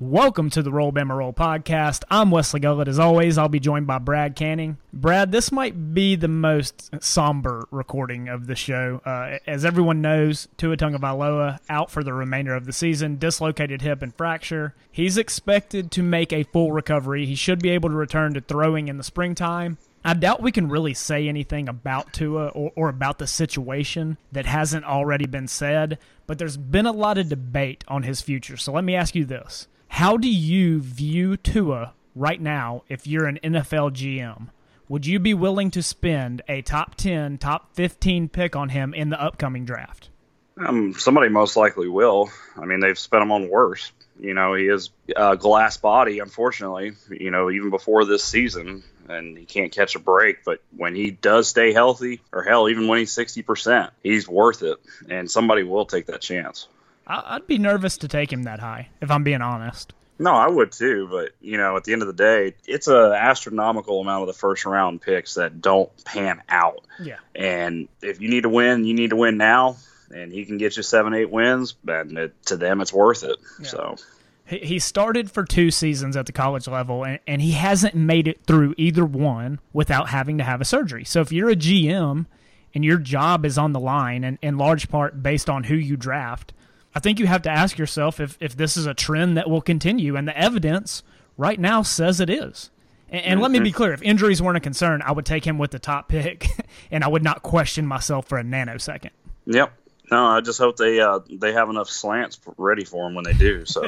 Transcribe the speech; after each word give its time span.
Welcome 0.00 0.48
to 0.50 0.62
the 0.62 0.72
Roll 0.72 0.92
Bama 0.92 1.14
Roll 1.14 1.34
podcast. 1.34 2.04
I'm 2.10 2.30
Wesley 2.30 2.58
Gullett. 2.58 2.88
As 2.88 2.98
always, 2.98 3.36
I'll 3.36 3.50
be 3.50 3.60
joined 3.60 3.86
by 3.86 3.98
Brad 3.98 4.34
Canning. 4.34 4.78
Brad, 4.94 5.30
this 5.30 5.52
might 5.52 5.92
be 5.92 6.16
the 6.16 6.26
most 6.26 6.88
somber 7.04 7.68
recording 7.70 8.26
of 8.26 8.46
the 8.46 8.56
show. 8.56 9.02
Uh, 9.04 9.36
as 9.46 9.62
everyone 9.62 10.00
knows, 10.00 10.48
Tua 10.56 10.78
Tagovailoa 10.78 11.58
out 11.68 11.90
for 11.90 12.02
the 12.02 12.14
remainder 12.14 12.54
of 12.54 12.64
the 12.64 12.72
season, 12.72 13.18
dislocated 13.18 13.82
hip 13.82 14.00
and 14.00 14.14
fracture. 14.14 14.74
He's 14.90 15.18
expected 15.18 15.90
to 15.90 16.02
make 16.02 16.32
a 16.32 16.44
full 16.44 16.72
recovery. 16.72 17.26
He 17.26 17.34
should 17.34 17.58
be 17.58 17.68
able 17.68 17.90
to 17.90 17.94
return 17.94 18.32
to 18.32 18.40
throwing 18.40 18.88
in 18.88 18.96
the 18.96 19.04
springtime. 19.04 19.76
I 20.02 20.14
doubt 20.14 20.40
we 20.40 20.50
can 20.50 20.70
really 20.70 20.94
say 20.94 21.28
anything 21.28 21.68
about 21.68 22.14
Tua 22.14 22.48
or, 22.48 22.72
or, 22.74 22.88
about 22.88 23.18
the 23.18 23.26
situation 23.26 24.16
that 24.32 24.46
hasn't 24.46 24.86
already 24.86 25.26
been 25.26 25.46
said, 25.46 25.98
but 26.26 26.38
there's 26.38 26.56
been 26.56 26.86
a 26.86 26.92
lot 26.92 27.18
of 27.18 27.28
debate 27.28 27.84
on 27.86 28.04
his 28.04 28.22
future. 28.22 28.56
So 28.56 28.72
let 28.72 28.82
me 28.82 28.94
ask 28.94 29.14
you 29.14 29.26
this 29.26 29.68
how 29.90 30.16
do 30.16 30.28
you 30.28 30.80
view 30.80 31.36
Tua 31.36 31.92
right 32.14 32.40
now 32.40 32.84
if 32.88 33.06
you're 33.06 33.26
an 33.26 33.38
NFL 33.42 33.90
GM? 33.92 34.48
Would 34.88 35.04
you 35.04 35.18
be 35.18 35.34
willing 35.34 35.70
to 35.72 35.82
spend 35.82 36.42
a 36.48 36.62
top 36.62 36.94
10, 36.94 37.38
top 37.38 37.74
15 37.74 38.28
pick 38.28 38.56
on 38.56 38.70
him 38.70 38.94
in 38.94 39.10
the 39.10 39.20
upcoming 39.20 39.64
draft? 39.64 40.08
Um, 40.56 40.94
somebody 40.94 41.28
most 41.28 41.56
likely 41.56 41.88
will. 41.88 42.30
I 42.56 42.64
mean, 42.64 42.80
they've 42.80 42.98
spent 42.98 43.22
him 43.22 43.32
on 43.32 43.48
worse. 43.48 43.92
You 44.18 44.32
know, 44.32 44.54
he 44.54 44.68
is 44.68 44.90
a 45.14 45.36
glass 45.36 45.76
body, 45.76 46.20
unfortunately, 46.20 46.92
you 47.10 47.30
know, 47.30 47.50
even 47.50 47.70
before 47.70 48.04
this 48.04 48.24
season, 48.24 48.84
and 49.08 49.36
he 49.36 49.44
can't 49.44 49.72
catch 49.72 49.96
a 49.96 49.98
break. 49.98 50.44
But 50.44 50.62
when 50.76 50.94
he 50.94 51.10
does 51.10 51.48
stay 51.48 51.72
healthy, 51.72 52.20
or 52.32 52.42
hell, 52.42 52.68
even 52.68 52.86
when 52.86 53.00
he's 53.00 53.14
60%, 53.14 53.90
he's 54.02 54.28
worth 54.28 54.62
it. 54.62 54.78
And 55.08 55.30
somebody 55.30 55.62
will 55.62 55.84
take 55.84 56.06
that 56.06 56.20
chance. 56.20 56.68
I'd 57.06 57.46
be 57.46 57.58
nervous 57.58 57.96
to 57.98 58.08
take 58.08 58.32
him 58.32 58.44
that 58.44 58.60
high, 58.60 58.88
if 59.00 59.10
I'm 59.10 59.24
being 59.24 59.42
honest. 59.42 59.92
No, 60.20 60.34
I 60.34 60.48
would 60.48 60.70
too, 60.70 61.08
but 61.10 61.30
you 61.40 61.56
know, 61.56 61.78
at 61.78 61.84
the 61.84 61.94
end 61.94 62.02
of 62.02 62.08
the 62.08 62.14
day, 62.14 62.54
it's 62.66 62.88
an 62.88 63.12
astronomical 63.12 64.00
amount 64.02 64.22
of 64.22 64.26
the 64.26 64.38
first 64.38 64.66
round 64.66 65.00
picks 65.00 65.34
that 65.34 65.62
don't 65.62 65.90
pan 66.04 66.42
out. 66.48 66.84
Yeah. 67.00 67.16
And 67.34 67.88
if 68.02 68.20
you 68.20 68.28
need 68.28 68.42
to 68.42 68.50
win, 68.50 68.84
you 68.84 68.92
need 68.92 69.10
to 69.10 69.16
win 69.16 69.38
now, 69.38 69.78
and 70.14 70.30
he 70.30 70.44
can 70.44 70.58
get 70.58 70.76
you 70.76 70.82
seven, 70.82 71.14
eight 71.14 71.30
wins, 71.30 71.74
and 71.88 72.18
it, 72.18 72.42
to 72.46 72.58
them, 72.58 72.82
it's 72.82 72.92
worth 72.92 73.24
it. 73.24 73.38
Yeah. 73.60 73.66
So. 73.66 73.96
He 74.44 74.78
started 74.78 75.30
for 75.30 75.44
two 75.44 75.70
seasons 75.70 76.16
at 76.16 76.26
the 76.26 76.32
college 76.32 76.68
level, 76.68 77.04
and, 77.04 77.20
and 77.26 77.40
he 77.40 77.52
hasn't 77.52 77.94
made 77.94 78.28
it 78.28 78.44
through 78.44 78.74
either 78.76 79.06
one 79.06 79.60
without 79.72 80.10
having 80.10 80.36
to 80.38 80.44
have 80.44 80.60
a 80.60 80.64
surgery. 80.64 81.04
So 81.04 81.20
if 81.20 81.32
you're 81.32 81.50
a 81.50 81.56
GM 81.56 82.26
and 82.74 82.84
your 82.84 82.98
job 82.98 83.46
is 83.46 83.56
on 83.56 83.72
the 83.72 83.80
line, 83.80 84.22
and 84.24 84.38
in 84.42 84.58
large 84.58 84.90
part 84.90 85.22
based 85.22 85.48
on 85.48 85.64
who 85.64 85.76
you 85.76 85.96
draft, 85.96 86.52
I 86.94 87.00
think 87.00 87.18
you 87.18 87.26
have 87.26 87.42
to 87.42 87.50
ask 87.50 87.78
yourself 87.78 88.18
if, 88.20 88.36
if 88.40 88.56
this 88.56 88.76
is 88.76 88.86
a 88.86 88.94
trend 88.94 89.36
that 89.36 89.48
will 89.48 89.60
continue, 89.60 90.16
and 90.16 90.26
the 90.26 90.36
evidence 90.36 91.02
right 91.36 91.58
now 91.58 91.82
says 91.82 92.20
it 92.20 92.28
is. 92.28 92.70
And, 93.08 93.24
and 93.24 93.34
mm-hmm. 93.34 93.42
let 93.42 93.50
me 93.50 93.60
be 93.60 93.72
clear: 93.72 93.92
if 93.92 94.02
injuries 94.02 94.42
weren't 94.42 94.56
a 94.56 94.60
concern, 94.60 95.02
I 95.02 95.12
would 95.12 95.26
take 95.26 95.46
him 95.46 95.58
with 95.58 95.70
the 95.70 95.78
top 95.78 96.08
pick, 96.08 96.46
and 96.90 97.04
I 97.04 97.08
would 97.08 97.22
not 97.22 97.42
question 97.42 97.86
myself 97.86 98.28
for 98.28 98.38
a 98.38 98.42
nanosecond. 98.42 99.10
Yep. 99.46 99.72
No, 100.10 100.26
I 100.26 100.40
just 100.40 100.58
hope 100.58 100.76
they 100.76 101.00
uh, 101.00 101.20
they 101.30 101.52
have 101.52 101.70
enough 101.70 101.88
slants 101.88 102.40
ready 102.56 102.84
for 102.84 103.06
him 103.06 103.14
when 103.14 103.24
they 103.24 103.32
do. 103.32 103.64
So. 103.64 103.86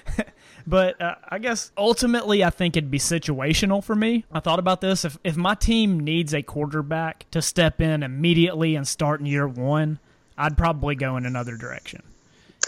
but 0.66 1.00
uh, 1.00 1.16
I 1.28 1.38
guess 1.38 1.70
ultimately, 1.76 2.42
I 2.42 2.48
think 2.48 2.76
it'd 2.76 2.90
be 2.90 2.98
situational 2.98 3.84
for 3.84 3.94
me. 3.94 4.24
I 4.32 4.40
thought 4.40 4.58
about 4.58 4.80
this: 4.80 5.04
if 5.04 5.18
if 5.22 5.36
my 5.36 5.54
team 5.54 6.00
needs 6.00 6.32
a 6.32 6.42
quarterback 6.42 7.26
to 7.32 7.42
step 7.42 7.82
in 7.82 8.02
immediately 8.02 8.74
and 8.74 8.88
start 8.88 9.20
in 9.20 9.26
year 9.26 9.46
one, 9.46 9.98
I'd 10.38 10.56
probably 10.56 10.94
go 10.94 11.18
in 11.18 11.26
another 11.26 11.56
direction. 11.58 12.02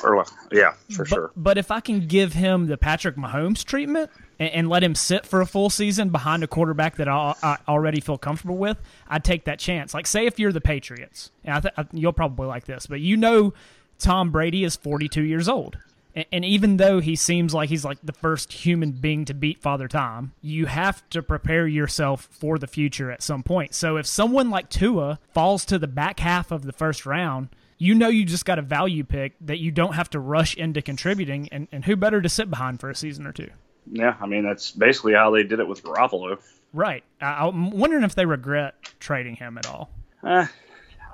Or, 0.02 0.24
yeah, 0.50 0.74
for 0.90 1.04
but, 1.04 1.08
sure. 1.08 1.30
But 1.36 1.58
if 1.58 1.70
I 1.70 1.80
can 1.80 2.06
give 2.06 2.32
him 2.32 2.66
the 2.66 2.76
Patrick 2.76 3.16
Mahomes 3.16 3.64
treatment 3.64 4.10
and, 4.38 4.50
and, 4.50 4.68
let 4.68 4.82
him 4.82 4.94
sit 4.94 5.26
for 5.26 5.40
a 5.40 5.46
full 5.46 5.70
season 5.70 6.08
behind 6.10 6.42
a 6.42 6.46
quarterback 6.46 6.96
that 6.96 7.08
I, 7.08 7.34
I, 7.42 7.58
already 7.68 8.00
feel 8.00 8.18
comfortable 8.18 8.56
with, 8.56 8.78
I'd 9.08 9.22
take 9.22 9.44
that 9.44 9.58
chance. 9.58 9.94
Like, 9.94 10.06
say 10.06 10.26
if 10.26 10.38
you're 10.38 10.52
the 10.52 10.60
Patriots, 10.60 11.30
and 11.44 11.54
I 11.54 11.60
th- 11.60 11.74
I, 11.76 11.86
you'll 11.92 12.12
probably 12.12 12.46
like 12.46 12.64
this, 12.64 12.86
but 12.86 13.00
you 13.00 13.16
know 13.16 13.54
Tom 13.98 14.30
Brady 14.30 14.64
is 14.64 14.76
42 14.76 15.22
years 15.22 15.48
old. 15.48 15.78
And, 16.16 16.26
and 16.32 16.44
even 16.44 16.78
though 16.78 17.00
he 17.00 17.14
seems 17.14 17.54
like 17.54 17.68
he's 17.68 17.84
like 17.84 17.98
the 18.02 18.12
first 18.12 18.52
human 18.52 18.92
being 18.92 19.24
to 19.26 19.34
beat 19.34 19.62
Father 19.62 19.88
Time, 19.88 20.32
you 20.40 20.66
have 20.66 21.08
to 21.10 21.22
prepare 21.22 21.68
yourself 21.68 22.28
for 22.32 22.58
the 22.58 22.66
future 22.66 23.10
at 23.10 23.22
some 23.22 23.44
point. 23.44 23.74
So 23.74 23.98
if 23.98 24.06
someone 24.06 24.50
like 24.50 24.68
Tua 24.68 25.20
falls 25.32 25.64
to 25.66 25.78
the 25.78 25.86
back 25.86 26.18
half 26.18 26.50
of 26.50 26.62
the 26.62 26.72
first 26.72 27.06
round– 27.06 27.50
you 27.78 27.94
know 27.94 28.08
you 28.08 28.24
just 28.24 28.44
got 28.44 28.58
a 28.58 28.62
value 28.62 29.04
pick 29.04 29.34
that 29.40 29.58
you 29.58 29.70
don't 29.70 29.94
have 29.94 30.10
to 30.10 30.20
rush 30.20 30.56
into 30.56 30.82
contributing, 30.82 31.48
and, 31.52 31.68
and 31.72 31.84
who 31.84 31.96
better 31.96 32.20
to 32.22 32.28
sit 32.28 32.50
behind 32.50 32.80
for 32.80 32.90
a 32.90 32.94
season 32.94 33.26
or 33.26 33.32
two? 33.32 33.50
Yeah, 33.90 34.16
I 34.20 34.26
mean 34.26 34.44
that's 34.44 34.70
basically 34.70 35.14
how 35.14 35.30
they 35.30 35.42
did 35.42 35.60
it 35.60 35.66
with 35.66 35.82
Garoppolo. 35.82 36.38
Right. 36.72 37.04
I, 37.20 37.46
am 37.46 37.70
wondering 37.70 38.04
if 38.04 38.14
they 38.14 38.24
regret 38.24 38.74
trading 38.98 39.36
him 39.36 39.58
at 39.58 39.66
all. 39.66 39.90
Eh, 40.24 40.46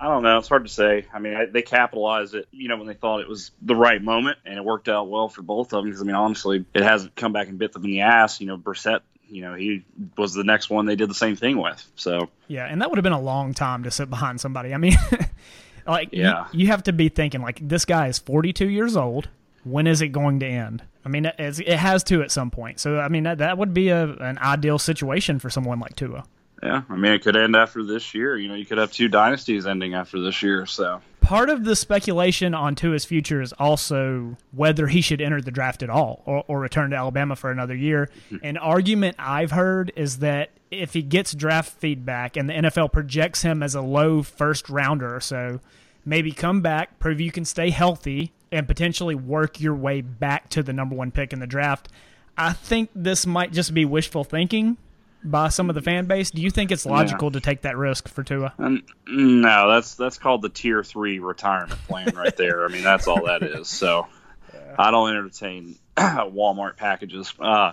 I 0.01 0.05
don't 0.05 0.23
know. 0.23 0.39
It's 0.39 0.49
hard 0.49 0.65
to 0.65 0.73
say. 0.73 1.07
I 1.13 1.19
mean, 1.19 1.51
they 1.51 1.63
capitalized 1.63 2.35
it, 2.37 2.47
you 2.53 2.69
know, 2.69 2.77
when 2.77 2.87
they 2.87 2.95
thought 2.95 3.21
it 3.21 3.29
was 3.29 3.51
the 3.61 3.75
right 3.75 4.01
moment, 4.01 4.39
and 4.45 4.57
it 4.57 4.65
worked 4.65 4.89
out 4.89 5.09
well 5.09 5.29
for 5.29 5.43
both 5.43 5.73
of 5.73 5.79
them. 5.79 5.87
Because 5.87 6.01
I 6.01 6.05
mean, 6.05 6.15
honestly, 6.15 6.65
it 6.75 6.83
hasn't 6.83 7.17
come 7.17 7.33
back 7.33 7.49
and 7.49 7.59
bit 7.59 7.73
them 7.73 7.85
in 7.85 7.91
the 7.91 8.01
ass. 8.03 8.41
You 8.41 8.47
know, 8.47 8.57
Brissett 8.57 9.01
you 9.29 9.43
know, 9.43 9.55
he 9.55 9.85
was 10.17 10.33
the 10.33 10.45
next 10.45 10.71
one 10.71 10.87
they 10.87 10.97
did 10.97 11.11
the 11.11 11.15
same 11.15 11.37
thing 11.37 11.61
with. 11.61 11.85
So 11.97 12.29
yeah, 12.49 12.67
and 12.67 12.81
that 12.81 12.91
would 12.91 12.97
have 12.97 13.05
been 13.05 13.13
a 13.13 13.21
long 13.21 13.55
time 13.55 13.85
to 13.85 13.91
sit 13.91 14.11
behind 14.11 14.41
somebody. 14.41 14.75
I 14.75 14.79
mean, 14.79 14.97
Like, 15.89 16.11
yeah. 16.13 16.47
you, 16.53 16.61
you 16.61 16.67
have 16.69 16.83
to 16.85 16.93
be 16.93 17.09
thinking, 17.09 17.41
like, 17.41 17.67
this 17.67 17.85
guy 17.85 18.09
is 18.09 18.19
42 18.19 18.69
years 18.69 18.97
old. 18.97 19.29
When 19.65 19.87
is 19.87 20.01
it 20.01 20.09
going 20.09 20.41
to 20.41 20.47
end? 20.47 20.83
I 21.05 21.09
mean, 21.09 21.25
it, 21.27 21.35
it 21.39 21.79
has 21.79 22.05
to 22.05 22.23
at 22.23 22.31
some 22.31 22.51
point. 22.51 22.79
So, 22.79 22.99
I 22.99 23.09
mean, 23.09 23.25
that, 23.25 23.39
that 23.39 23.59
would 23.59 23.75
be 23.75 23.89
a, 23.89 24.05
an 24.05 24.39
ideal 24.39 24.79
situation 24.79 25.39
for 25.39 25.51
someone 25.51 25.81
like 25.81 25.97
Tua. 25.97 26.25
Yeah, 26.63 26.83
I 26.89 26.97
mean, 26.97 27.13
it 27.13 27.23
could 27.23 27.37
end 27.37 27.55
after 27.57 27.85
this 27.85 28.15
year. 28.15 28.37
You 28.37 28.49
know, 28.49 28.55
you 28.55 28.67
could 28.67 28.79
have 28.79 28.93
two 28.93 29.09
dynasties 29.09 29.67
ending 29.67 29.95
after 29.95 30.21
this 30.21 30.43
year. 30.43 30.67
So 30.67 31.01
part 31.29 31.51
of 31.51 31.65
the 31.65 31.77
speculation 31.77 32.55
on 32.55 32.75
Tua's 32.75 33.05
future 33.05 33.43
is 33.43 33.53
also 33.59 34.39
whether 34.51 34.87
he 34.87 35.03
should 35.03 35.21
enter 35.21 35.43
the 35.43 35.51
draft 35.51 35.83
at 35.83 35.91
all 35.91 36.23
or, 36.25 36.43
or 36.49 36.59
return 36.59 36.89
to 36.89 36.97
Alabama 36.97 37.37
for 37.37 37.51
another 37.51 37.75
year. 37.75 38.09
Mm-hmm. 38.31 38.47
An 38.47 38.57
argument 38.57 39.17
I've 39.19 39.51
heard 39.51 39.93
is 39.95 40.21
that 40.21 40.49
if 40.71 40.95
he 40.95 41.03
gets 41.03 41.35
draft 41.35 41.79
feedback 41.79 42.39
and 42.39 42.49
the 42.49 42.55
NFL 42.55 42.93
projects 42.93 43.43
him 43.43 43.63
as 43.63 43.75
a 43.75 43.83
low 43.83 44.23
first 44.23 44.71
rounder 44.71 45.15
or 45.15 45.21
so, 45.21 45.61
maybe 46.03 46.33
come 46.33 46.63
back, 46.63 46.99
prove 46.99 47.21
you 47.21 47.31
can 47.31 47.45
stay 47.45 47.69
healthy, 47.69 48.33
and 48.51 48.67
potentially 48.67 49.15
work 49.15 49.61
your 49.61 49.75
way 49.75 50.01
back 50.01 50.49
to 50.49 50.63
the 50.63 50.73
number 50.73 50.97
one 50.97 51.11
pick 51.11 51.35
in 51.35 51.41
the 51.41 51.47
draft. 51.47 51.91
I 52.39 52.55
think 52.55 52.89
this 52.95 53.27
might 53.27 53.53
just 53.53 53.75
be 53.75 53.85
wishful 53.85 54.25
thinking 54.25 54.79
by 55.23 55.49
some 55.49 55.69
of 55.69 55.75
the 55.75 55.83
fan 55.83 56.07
base. 56.07 56.31
Do 56.31 56.41
you 56.43 56.51
think 56.51 56.71
it's 56.71 56.87
logical 56.87 57.29
yeah. 57.29 57.33
to 57.33 57.41
take 57.41 57.63
that 57.63 57.77
risk 57.77 58.09
for 58.09 58.23
Tua? 58.23 58.55
Um, 58.59 58.85
no, 59.07 59.71
that's 59.71 59.95
that's 59.95 60.19
called 60.19 60.43
the 60.43 60.49
tier 60.49 60.83
three 60.85 61.19
retirement 61.19 61.81
plan 61.87 62.13
right 62.15 62.37
there. 62.37 62.65
I 62.65 62.69
mean, 62.69 62.83
that's 62.83 63.09
all 63.09 63.27
that 63.27 63.43
is. 63.43 63.69
So 63.69 64.07
yeah. 64.53 64.75
I 64.79 64.91
don't 64.91 65.11
entertain 65.11 65.77
Walmart 65.97 66.77
packages. 66.77 67.33
Uh, 67.39 67.73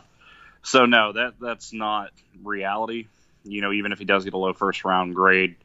so 0.63 0.85
no, 0.85 1.13
that 1.13 1.35
that's 1.39 1.73
not 1.73 2.11
reality. 2.43 3.07
You 3.43 3.61
know, 3.61 3.71
even 3.71 3.91
if 3.91 3.99
he 3.99 4.05
does 4.05 4.23
get 4.23 4.33
a 4.33 4.37
low 4.37 4.53
first 4.53 4.83
round 4.83 5.13
grade, 5.13 5.55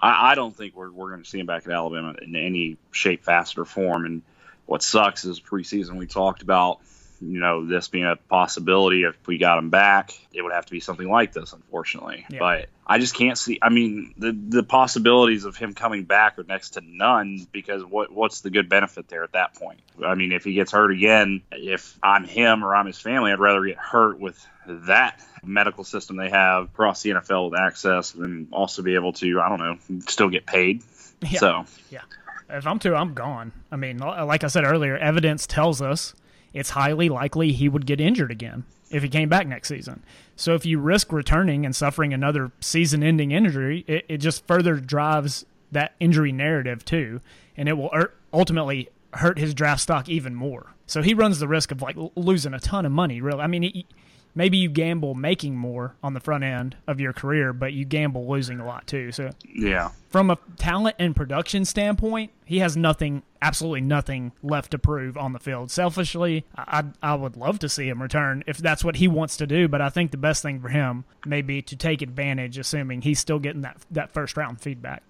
I, 0.00 0.32
I 0.32 0.34
don't 0.34 0.56
think 0.56 0.74
we're 0.74 0.90
we're 0.90 1.10
going 1.10 1.22
to 1.22 1.28
see 1.28 1.38
him 1.38 1.46
back 1.46 1.66
at 1.66 1.72
Alabama 1.72 2.14
in 2.20 2.34
any 2.34 2.78
shape, 2.92 3.24
facet, 3.24 3.58
or 3.58 3.64
form. 3.64 4.06
And 4.06 4.22
what 4.64 4.82
sucks 4.82 5.24
is 5.24 5.40
preseason 5.40 5.96
we 5.96 6.06
talked 6.06 6.42
about 6.42 6.80
you 7.20 7.40
know 7.40 7.66
this 7.66 7.88
being 7.88 8.04
a 8.04 8.16
possibility 8.16 9.02
if 9.02 9.14
we 9.26 9.38
got 9.38 9.58
him 9.58 9.70
back 9.70 10.12
it 10.32 10.42
would 10.42 10.52
have 10.52 10.66
to 10.66 10.72
be 10.72 10.80
something 10.80 11.08
like 11.08 11.32
this 11.32 11.52
unfortunately. 11.52 12.26
Yeah. 12.30 12.38
but 12.38 12.68
i 12.86 12.98
just 12.98 13.14
can't 13.14 13.38
see 13.38 13.58
i 13.62 13.68
mean 13.68 14.14
the 14.18 14.32
the 14.32 14.62
possibilities 14.62 15.44
of 15.44 15.56
him 15.56 15.74
coming 15.74 16.04
back 16.04 16.38
are 16.38 16.44
next 16.44 16.70
to 16.70 16.82
none 16.84 17.46
because 17.52 17.84
what 17.84 18.12
what's 18.12 18.40
the 18.40 18.50
good 18.50 18.68
benefit 18.68 19.08
there 19.08 19.24
at 19.24 19.32
that 19.32 19.54
point? 19.54 19.80
I 20.04 20.14
mean 20.14 20.32
if 20.32 20.44
he 20.44 20.54
gets 20.54 20.72
hurt 20.72 20.90
again 20.90 21.42
if 21.52 21.98
i'm 22.02 22.24
him 22.24 22.64
or 22.64 22.74
i'm 22.74 22.86
his 22.86 23.00
family 23.00 23.32
i'd 23.32 23.40
rather 23.40 23.64
get 23.64 23.78
hurt 23.78 24.18
with 24.20 24.44
that 24.66 25.22
medical 25.44 25.84
system 25.84 26.16
they 26.16 26.30
have 26.30 26.64
across 26.64 27.02
the 27.02 27.10
nfl 27.10 27.50
with 27.50 27.58
access 27.58 28.14
and 28.14 28.48
also 28.52 28.82
be 28.82 28.94
able 28.94 29.12
to 29.14 29.40
i 29.40 29.48
don't 29.48 29.58
know 29.58 29.78
still 30.06 30.28
get 30.28 30.46
paid. 30.46 30.82
Yeah. 31.22 31.38
so. 31.38 31.64
Yeah. 31.90 32.02
If 32.50 32.66
i'm 32.66 32.78
Tua 32.78 32.96
i'm 32.96 33.14
gone. 33.14 33.52
I 33.72 33.76
mean 33.76 33.98
like 33.98 34.44
i 34.44 34.48
said 34.48 34.64
earlier 34.64 34.96
evidence 34.96 35.46
tells 35.46 35.80
us 35.80 36.14
it's 36.56 36.70
highly 36.70 37.08
likely 37.08 37.52
he 37.52 37.68
would 37.68 37.86
get 37.86 38.00
injured 38.00 38.30
again 38.30 38.64
if 38.90 39.02
he 39.02 39.08
came 39.08 39.28
back 39.28 39.46
next 39.46 39.68
season. 39.68 40.02
So 40.36 40.54
if 40.54 40.64
you 40.64 40.78
risk 40.78 41.12
returning 41.12 41.66
and 41.66 41.74
suffering 41.74 42.14
another 42.14 42.52
season 42.60 43.02
ending 43.02 43.30
injury, 43.30 43.84
it, 43.86 44.04
it 44.08 44.18
just 44.18 44.46
further 44.46 44.76
drives 44.76 45.44
that 45.72 45.94
injury 46.00 46.32
narrative 46.32 46.84
too. 46.84 47.20
And 47.56 47.68
it 47.68 47.74
will 47.74 47.90
ultimately 48.32 48.88
hurt 49.14 49.38
his 49.38 49.54
draft 49.54 49.80
stock 49.80 50.08
even 50.08 50.34
more. 50.34 50.74
So 50.86 51.02
he 51.02 51.14
runs 51.14 51.38
the 51.38 51.48
risk 51.48 51.72
of 51.72 51.82
like 51.82 51.96
losing 52.14 52.54
a 52.54 52.60
ton 52.60 52.86
of 52.86 52.92
money, 52.92 53.20
really. 53.20 53.40
I 53.40 53.46
mean, 53.46 53.62
he, 53.62 53.86
maybe 54.36 54.56
you 54.58 54.68
gamble 54.68 55.14
making 55.16 55.56
more 55.56 55.96
on 56.04 56.14
the 56.14 56.20
front 56.20 56.44
end 56.44 56.76
of 56.86 57.00
your 57.00 57.12
career, 57.12 57.52
but 57.52 57.72
you 57.72 57.84
gamble 57.84 58.28
losing 58.30 58.60
a 58.60 58.66
lot 58.66 58.86
too. 58.86 59.10
So 59.10 59.30
Yeah. 59.52 59.88
from 60.08 60.30
a 60.30 60.38
talent 60.56 60.94
and 61.00 61.16
production 61.16 61.64
standpoint, 61.64 62.30
he 62.44 62.60
has 62.60 62.76
nothing, 62.76 63.22
absolutely 63.42 63.80
nothing 63.80 64.30
left 64.44 64.70
to 64.70 64.78
prove 64.78 65.16
on 65.16 65.32
the 65.32 65.40
field. 65.40 65.70
Selfishly, 65.72 66.44
I, 66.56 66.84
I 67.02 67.14
would 67.16 67.36
love 67.36 67.58
to 67.60 67.68
see 67.68 67.88
him 67.88 68.00
return 68.00 68.44
if 68.46 68.58
that's 68.58 68.84
what 68.84 68.96
he 68.96 69.08
wants 69.08 69.36
to 69.38 69.46
do, 69.48 69.66
but 69.66 69.80
I 69.80 69.88
think 69.88 70.12
the 70.12 70.16
best 70.16 70.42
thing 70.42 70.60
for 70.60 70.68
him 70.68 71.04
may 71.24 71.42
be 71.42 71.62
to 71.62 71.74
take 71.74 72.02
advantage, 72.02 72.58
assuming 72.58 73.02
he's 73.02 73.18
still 73.18 73.38
getting 73.40 73.62
that 73.62 73.78
that 73.90 74.12
first 74.12 74.36
round 74.36 74.60
feedback. 74.60 75.02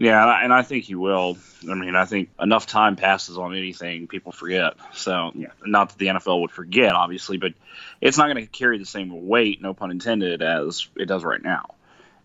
Yeah, 0.00 0.44
and 0.44 0.52
I- 0.52 0.62
think 0.62 0.84
he 0.84 0.94
will. 0.94 1.38
I 1.68 1.74
mean, 1.74 1.96
I 1.96 2.04
think 2.04 2.30
enough 2.40 2.66
time 2.66 2.94
passes 2.94 3.36
on 3.36 3.56
anything, 3.56 4.06
people 4.06 4.30
forget. 4.30 4.74
So, 4.94 5.32
not 5.66 5.88
that 5.88 5.98
the 5.98 6.06
NFL 6.06 6.42
would 6.42 6.52
forget, 6.52 6.92
obviously, 6.92 7.36
but 7.36 7.54
it's 8.00 8.16
not 8.16 8.32
going 8.32 8.36
to 8.36 8.46
carry 8.46 8.78
the 8.78 8.86
same 8.86 9.26
weight, 9.26 9.60
no 9.60 9.74
pun 9.74 9.90
intended, 9.90 10.40
as 10.40 10.86
it 10.94 11.06
does 11.06 11.24
right 11.24 11.42
now. 11.42 11.74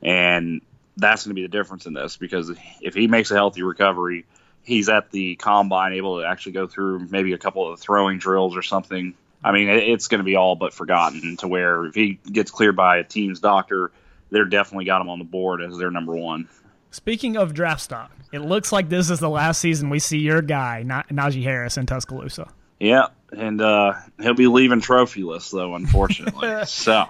And 0.04 0.62
that's 0.98 1.26
going 1.26 1.32
to 1.32 1.36
be 1.36 1.42
the 1.42 1.48
difference 1.48 1.88
in 1.88 1.94
this 1.94 2.16
because 2.16 2.52
if 2.80 2.94
he 2.94 3.08
makes 3.08 3.32
a 3.32 3.36
healthy 3.36 3.64
recovery, 3.64 4.26
he's 4.62 4.88
at 4.88 5.10
the 5.10 5.36
combine 5.36 5.94
able 5.94 6.20
to 6.20 6.28
actually 6.28 6.52
go 6.52 6.68
through 6.68 7.08
maybe 7.10 7.34
a 7.34 7.40
couple 7.40 7.72
of 7.72 7.80
the 7.80 7.84
throwing 7.84 8.20
drills 8.20 8.56
or 8.56 8.62
something. 8.62 9.16
I 9.44 9.52
mean, 9.52 9.68
it's 9.68 10.10
going 10.10 10.20
to 10.20 10.26
be 10.26 10.36
all 10.36 10.56
but 10.56 10.76
forgotten 10.76 11.38
to 11.38 11.48
where 11.48 11.86
if 11.86 11.96
he 11.96 12.20
gets 12.32 12.52
cleared 12.52 12.76
by 12.76 12.98
a 12.98 13.04
team's 13.04 13.40
doctor, 13.40 13.92
they're 14.30 14.46
definitely 14.46 14.86
got 14.86 15.02
him 15.02 15.10
on 15.10 15.18
the 15.18 15.26
board 15.26 15.62
as 15.64 15.76
their 15.76 15.90
number 15.90 16.16
one. 16.16 16.48
Speaking 16.94 17.38
of 17.38 17.56
draft 17.56 17.82
stock, 17.82 18.12
it 18.32 18.42
looks 18.42 18.72
like 18.72 18.88
this 18.88 19.10
is 19.10 19.20
the 19.20 19.30
last 19.30 19.60
season 19.60 19.90
we 19.90 19.98
see 19.98 20.20
your 20.20 20.44
guy, 20.44 20.84
Na- 20.84 21.02
Najee 21.12 21.42
Harris, 21.42 21.76
in 21.76 21.88
Tuscaloosa. 21.88 22.48
Yeah, 22.80 23.08
and 23.32 23.60
uh, 23.60 23.94
he'll 24.22 24.36
be 24.36 24.46
leaving 24.46 24.80
trophyless 24.80 25.52
though, 25.52 25.74
unfortunately. 25.74 26.48
so, 26.66 27.06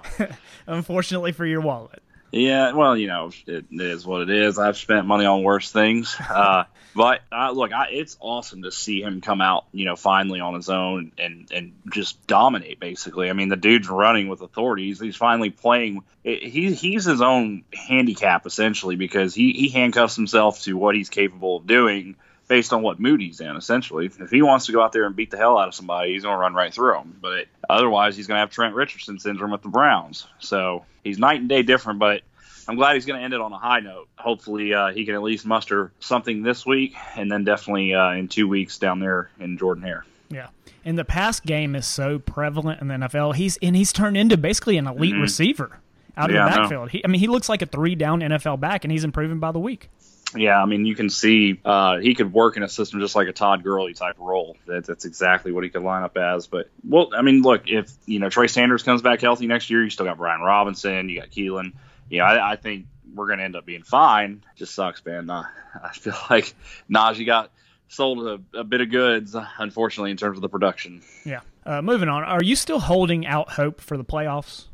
Unfortunately 0.66 1.32
for 1.32 1.44
your 1.44 1.60
wallet. 1.60 2.02
Yeah, 2.34 2.72
well, 2.72 2.96
you 2.96 3.06
know, 3.06 3.30
it 3.46 3.66
is 3.70 4.04
what 4.04 4.22
it 4.22 4.30
is. 4.30 4.58
I've 4.58 4.76
spent 4.76 5.06
money 5.06 5.24
on 5.24 5.44
worse 5.44 5.70
things, 5.70 6.16
uh, 6.30 6.64
but 6.94 7.20
uh, 7.30 7.52
look, 7.52 7.72
I, 7.72 7.90
it's 7.90 8.16
awesome 8.20 8.62
to 8.62 8.72
see 8.72 9.02
him 9.02 9.20
come 9.20 9.40
out, 9.40 9.66
you 9.72 9.84
know, 9.84 9.94
finally 9.94 10.40
on 10.40 10.54
his 10.54 10.68
own 10.68 11.12
and 11.16 11.48
and 11.52 11.74
just 11.92 12.26
dominate. 12.26 12.80
Basically, 12.80 13.30
I 13.30 13.34
mean, 13.34 13.50
the 13.50 13.56
dude's 13.56 13.88
running 13.88 14.26
with 14.26 14.40
authority. 14.40 14.86
He's, 14.86 15.00
he's 15.00 15.16
finally 15.16 15.50
playing. 15.50 16.02
He 16.24 16.74
he's 16.74 17.04
his 17.04 17.20
own 17.20 17.62
handicap 17.72 18.46
essentially 18.46 18.96
because 18.96 19.32
he 19.32 19.52
he 19.52 19.68
handcuffs 19.68 20.16
himself 20.16 20.60
to 20.62 20.76
what 20.76 20.96
he's 20.96 21.10
capable 21.10 21.58
of 21.58 21.68
doing 21.68 22.16
based 22.48 22.72
on 22.72 22.82
what 22.82 23.00
mood 23.00 23.20
he's 23.20 23.40
in, 23.40 23.56
essentially. 23.56 24.06
If 24.06 24.30
he 24.30 24.42
wants 24.42 24.66
to 24.66 24.72
go 24.72 24.82
out 24.82 24.92
there 24.92 25.06
and 25.06 25.16
beat 25.16 25.30
the 25.30 25.36
hell 25.36 25.58
out 25.58 25.68
of 25.68 25.74
somebody, 25.74 26.12
he's 26.12 26.22
going 26.22 26.34
to 26.34 26.38
run 26.38 26.54
right 26.54 26.72
through 26.72 26.92
them. 26.92 27.16
But 27.20 27.46
otherwise, 27.68 28.16
he's 28.16 28.26
going 28.26 28.36
to 28.36 28.40
have 28.40 28.50
Trent 28.50 28.74
Richardson 28.74 29.18
syndrome 29.18 29.50
with 29.50 29.62
the 29.62 29.68
Browns. 29.68 30.26
So 30.40 30.84
he's 31.02 31.18
night 31.18 31.40
and 31.40 31.48
day 31.48 31.62
different, 31.62 31.98
but 31.98 32.22
I'm 32.68 32.76
glad 32.76 32.94
he's 32.94 33.06
going 33.06 33.18
to 33.18 33.24
end 33.24 33.34
it 33.34 33.40
on 33.40 33.52
a 33.52 33.58
high 33.58 33.80
note. 33.80 34.08
Hopefully, 34.16 34.74
uh, 34.74 34.88
he 34.88 35.04
can 35.04 35.14
at 35.14 35.22
least 35.22 35.46
muster 35.46 35.92
something 36.00 36.42
this 36.42 36.64
week 36.64 36.94
and 37.16 37.30
then 37.30 37.44
definitely 37.44 37.94
uh, 37.94 38.12
in 38.12 38.28
two 38.28 38.48
weeks 38.48 38.78
down 38.78 39.00
there 39.00 39.30
in 39.38 39.58
Jordan 39.58 39.84
Hare. 39.84 40.04
Yeah. 40.30 40.48
And 40.84 40.98
the 40.98 41.04
pass 41.04 41.40
game 41.40 41.74
is 41.74 41.86
so 41.86 42.18
prevalent 42.18 42.80
in 42.80 42.88
the 42.88 42.94
NFL. 42.94 43.36
He's 43.36 43.56
and 43.58 43.74
he's 43.74 43.92
turned 43.92 44.16
into 44.16 44.36
basically 44.36 44.76
an 44.76 44.86
elite 44.86 45.14
receiver 45.16 45.78
out 46.16 46.30
of 46.30 46.36
Mm-hmm. 46.36 46.46
Yeah, 46.46 46.54
the 46.54 46.60
backfield. 46.60 46.90
He, 46.90 47.04
I 47.04 47.08
mean, 47.08 47.20
he 47.20 47.26
looks 47.26 47.48
like 47.48 47.62
a 47.62 47.66
three 47.66 47.94
down 47.94 48.20
NFL 48.20 48.60
back, 48.60 48.84
and 48.84 48.92
he's 48.92 49.04
improving 49.04 49.38
by 49.38 49.52
the 49.52 49.58
week. 49.58 49.88
Yeah, 50.34 50.60
I 50.60 50.66
mean, 50.66 50.84
you 50.84 50.94
can 50.94 51.10
see 51.10 51.60
uh, 51.64 51.98
he 51.98 52.14
could 52.14 52.32
work 52.32 52.56
in 52.56 52.62
a 52.62 52.68
system 52.68 53.00
just 53.00 53.14
like 53.14 53.28
a 53.28 53.32
Todd 53.32 53.62
Gurley 53.62 53.94
type 53.94 54.16
role. 54.18 54.56
That, 54.66 54.84
that's 54.86 55.04
exactly 55.04 55.52
what 55.52 55.64
he 55.64 55.70
could 55.70 55.82
line 55.82 56.02
up 56.02 56.16
as. 56.16 56.46
But 56.46 56.70
well, 56.86 57.10
I 57.16 57.22
mean, 57.22 57.42
look, 57.42 57.68
if 57.68 57.92
you 58.06 58.18
know 58.18 58.30
Trey 58.30 58.48
Sanders 58.48 58.82
comes 58.82 59.02
back 59.02 59.20
healthy 59.20 59.46
next 59.46 59.70
year, 59.70 59.82
you 59.82 59.90
still 59.90 60.06
got 60.06 60.18
Brian 60.18 60.40
Robinson, 60.40 61.08
you 61.08 61.20
got 61.20 61.30
Keilan. 61.30 61.72
You 62.08 62.18
know, 62.18 62.24
I, 62.24 62.52
I 62.52 62.56
think 62.56 62.86
we're 63.14 63.26
going 63.26 63.38
to 63.38 63.44
end 63.44 63.56
up 63.56 63.64
being 63.64 63.82
fine. 63.82 64.42
Just 64.56 64.74
sucks, 64.74 65.04
man. 65.04 65.30
Uh, 65.30 65.44
I 65.82 65.92
feel 65.92 66.16
like 66.30 66.54
Najee 66.90 67.26
got 67.26 67.50
sold 67.88 68.26
a, 68.26 68.58
a 68.58 68.64
bit 68.64 68.80
of 68.80 68.90
goods, 68.90 69.36
unfortunately, 69.58 70.10
in 70.10 70.16
terms 70.16 70.38
of 70.38 70.42
the 70.42 70.48
production. 70.48 71.02
Yeah. 71.24 71.40
Uh, 71.64 71.80
moving 71.80 72.08
on. 72.08 72.24
Are 72.24 72.42
you 72.42 72.56
still 72.56 72.80
holding 72.80 73.26
out 73.26 73.50
hope 73.50 73.80
for 73.80 73.96
the 73.96 74.04
playoffs? 74.04 74.66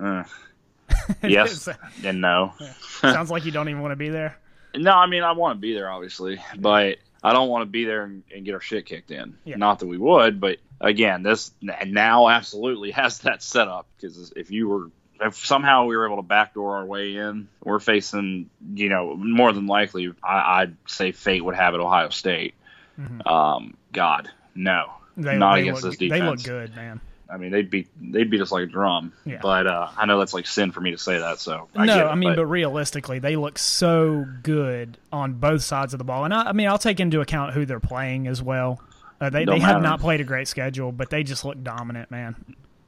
Uh, 0.00 0.24
yes 1.22 1.68
and 2.04 2.20
no. 2.20 2.52
Sounds 3.00 3.30
like 3.30 3.44
you 3.44 3.52
don't 3.52 3.68
even 3.68 3.80
want 3.80 3.92
to 3.92 3.96
be 3.96 4.08
there. 4.08 4.38
No, 4.76 4.92
I 4.92 5.06
mean 5.06 5.22
I 5.22 5.32
want 5.32 5.56
to 5.56 5.60
be 5.60 5.74
there, 5.74 5.90
obviously, 5.90 6.40
but 6.56 6.98
I 7.22 7.32
don't 7.32 7.48
want 7.48 7.62
to 7.62 7.66
be 7.66 7.84
there 7.84 8.04
and, 8.04 8.22
and 8.34 8.44
get 8.44 8.54
our 8.54 8.60
shit 8.60 8.86
kicked 8.86 9.10
in. 9.10 9.36
Yeah. 9.44 9.56
Not 9.56 9.80
that 9.80 9.86
we 9.86 9.98
would, 9.98 10.40
but 10.40 10.58
again, 10.80 11.22
this 11.22 11.52
now 11.60 12.28
absolutely 12.28 12.90
has 12.92 13.20
that 13.20 13.42
set 13.42 13.68
up 13.68 13.86
because 13.96 14.32
if 14.36 14.50
you 14.50 14.68
were, 14.68 14.90
if 15.20 15.36
somehow 15.44 15.86
we 15.86 15.96
were 15.96 16.06
able 16.06 16.16
to 16.16 16.22
backdoor 16.22 16.76
our 16.76 16.84
way 16.84 17.16
in, 17.16 17.48
we're 17.64 17.80
facing, 17.80 18.50
you 18.74 18.88
know, 18.88 19.14
more 19.16 19.52
than 19.52 19.66
likely, 19.66 20.12
I, 20.22 20.62
I'd 20.62 20.76
say 20.86 21.12
fate 21.12 21.44
would 21.44 21.54
have 21.54 21.74
it 21.74 21.80
Ohio 21.80 22.10
State. 22.10 22.54
Um, 23.26 23.76
God, 23.92 24.30
no, 24.54 24.92
Mm-hmm. 25.16 25.28
They, 25.28 25.38
not 25.38 25.54
they 25.54 25.60
against 25.62 25.82
look, 25.82 25.92
this 25.92 25.98
defense. 25.98 26.20
They 26.20 26.50
look 26.52 26.68
good, 26.68 26.76
man. 26.76 27.00
I 27.28 27.38
mean, 27.38 27.50
they'd 27.50 27.68
beat 27.68 27.88
they'd 28.00 28.30
beat 28.30 28.40
us 28.40 28.52
like 28.52 28.64
a 28.64 28.66
drum. 28.66 29.12
Yeah. 29.24 29.38
But 29.42 29.66
uh, 29.66 29.88
I 29.96 30.06
know 30.06 30.18
that's 30.18 30.34
like 30.34 30.46
sin 30.46 30.70
for 30.70 30.80
me 30.80 30.92
to 30.92 30.98
say 30.98 31.18
that. 31.18 31.40
So 31.40 31.68
I 31.74 31.86
no, 31.86 32.06
it, 32.06 32.10
I 32.10 32.14
mean, 32.14 32.36
but, 32.36 32.46
realistically, 32.46 33.18
they 33.18 33.36
look 33.36 33.58
so 33.58 34.26
good 34.42 34.98
on 35.12 35.34
both 35.34 35.62
sides 35.62 35.92
of 35.94 35.98
the 35.98 36.04
ball. 36.04 36.24
And 36.24 36.32
I, 36.32 36.44
I 36.44 36.52
mean, 36.52 36.68
I'll 36.68 36.78
take 36.78 37.00
into 37.00 37.20
account 37.20 37.52
who 37.52 37.64
they're 37.64 37.80
playing 37.80 38.26
as 38.28 38.42
well. 38.42 38.80
Uh, 39.20 39.30
they 39.30 39.44
Don't 39.44 39.58
they 39.58 39.64
have 39.64 39.82
not 39.82 40.00
played 40.00 40.20
a 40.20 40.24
great 40.24 40.46
schedule, 40.46 40.92
but 40.92 41.10
they 41.10 41.22
just 41.22 41.44
look 41.44 41.62
dominant, 41.62 42.10
man. 42.10 42.36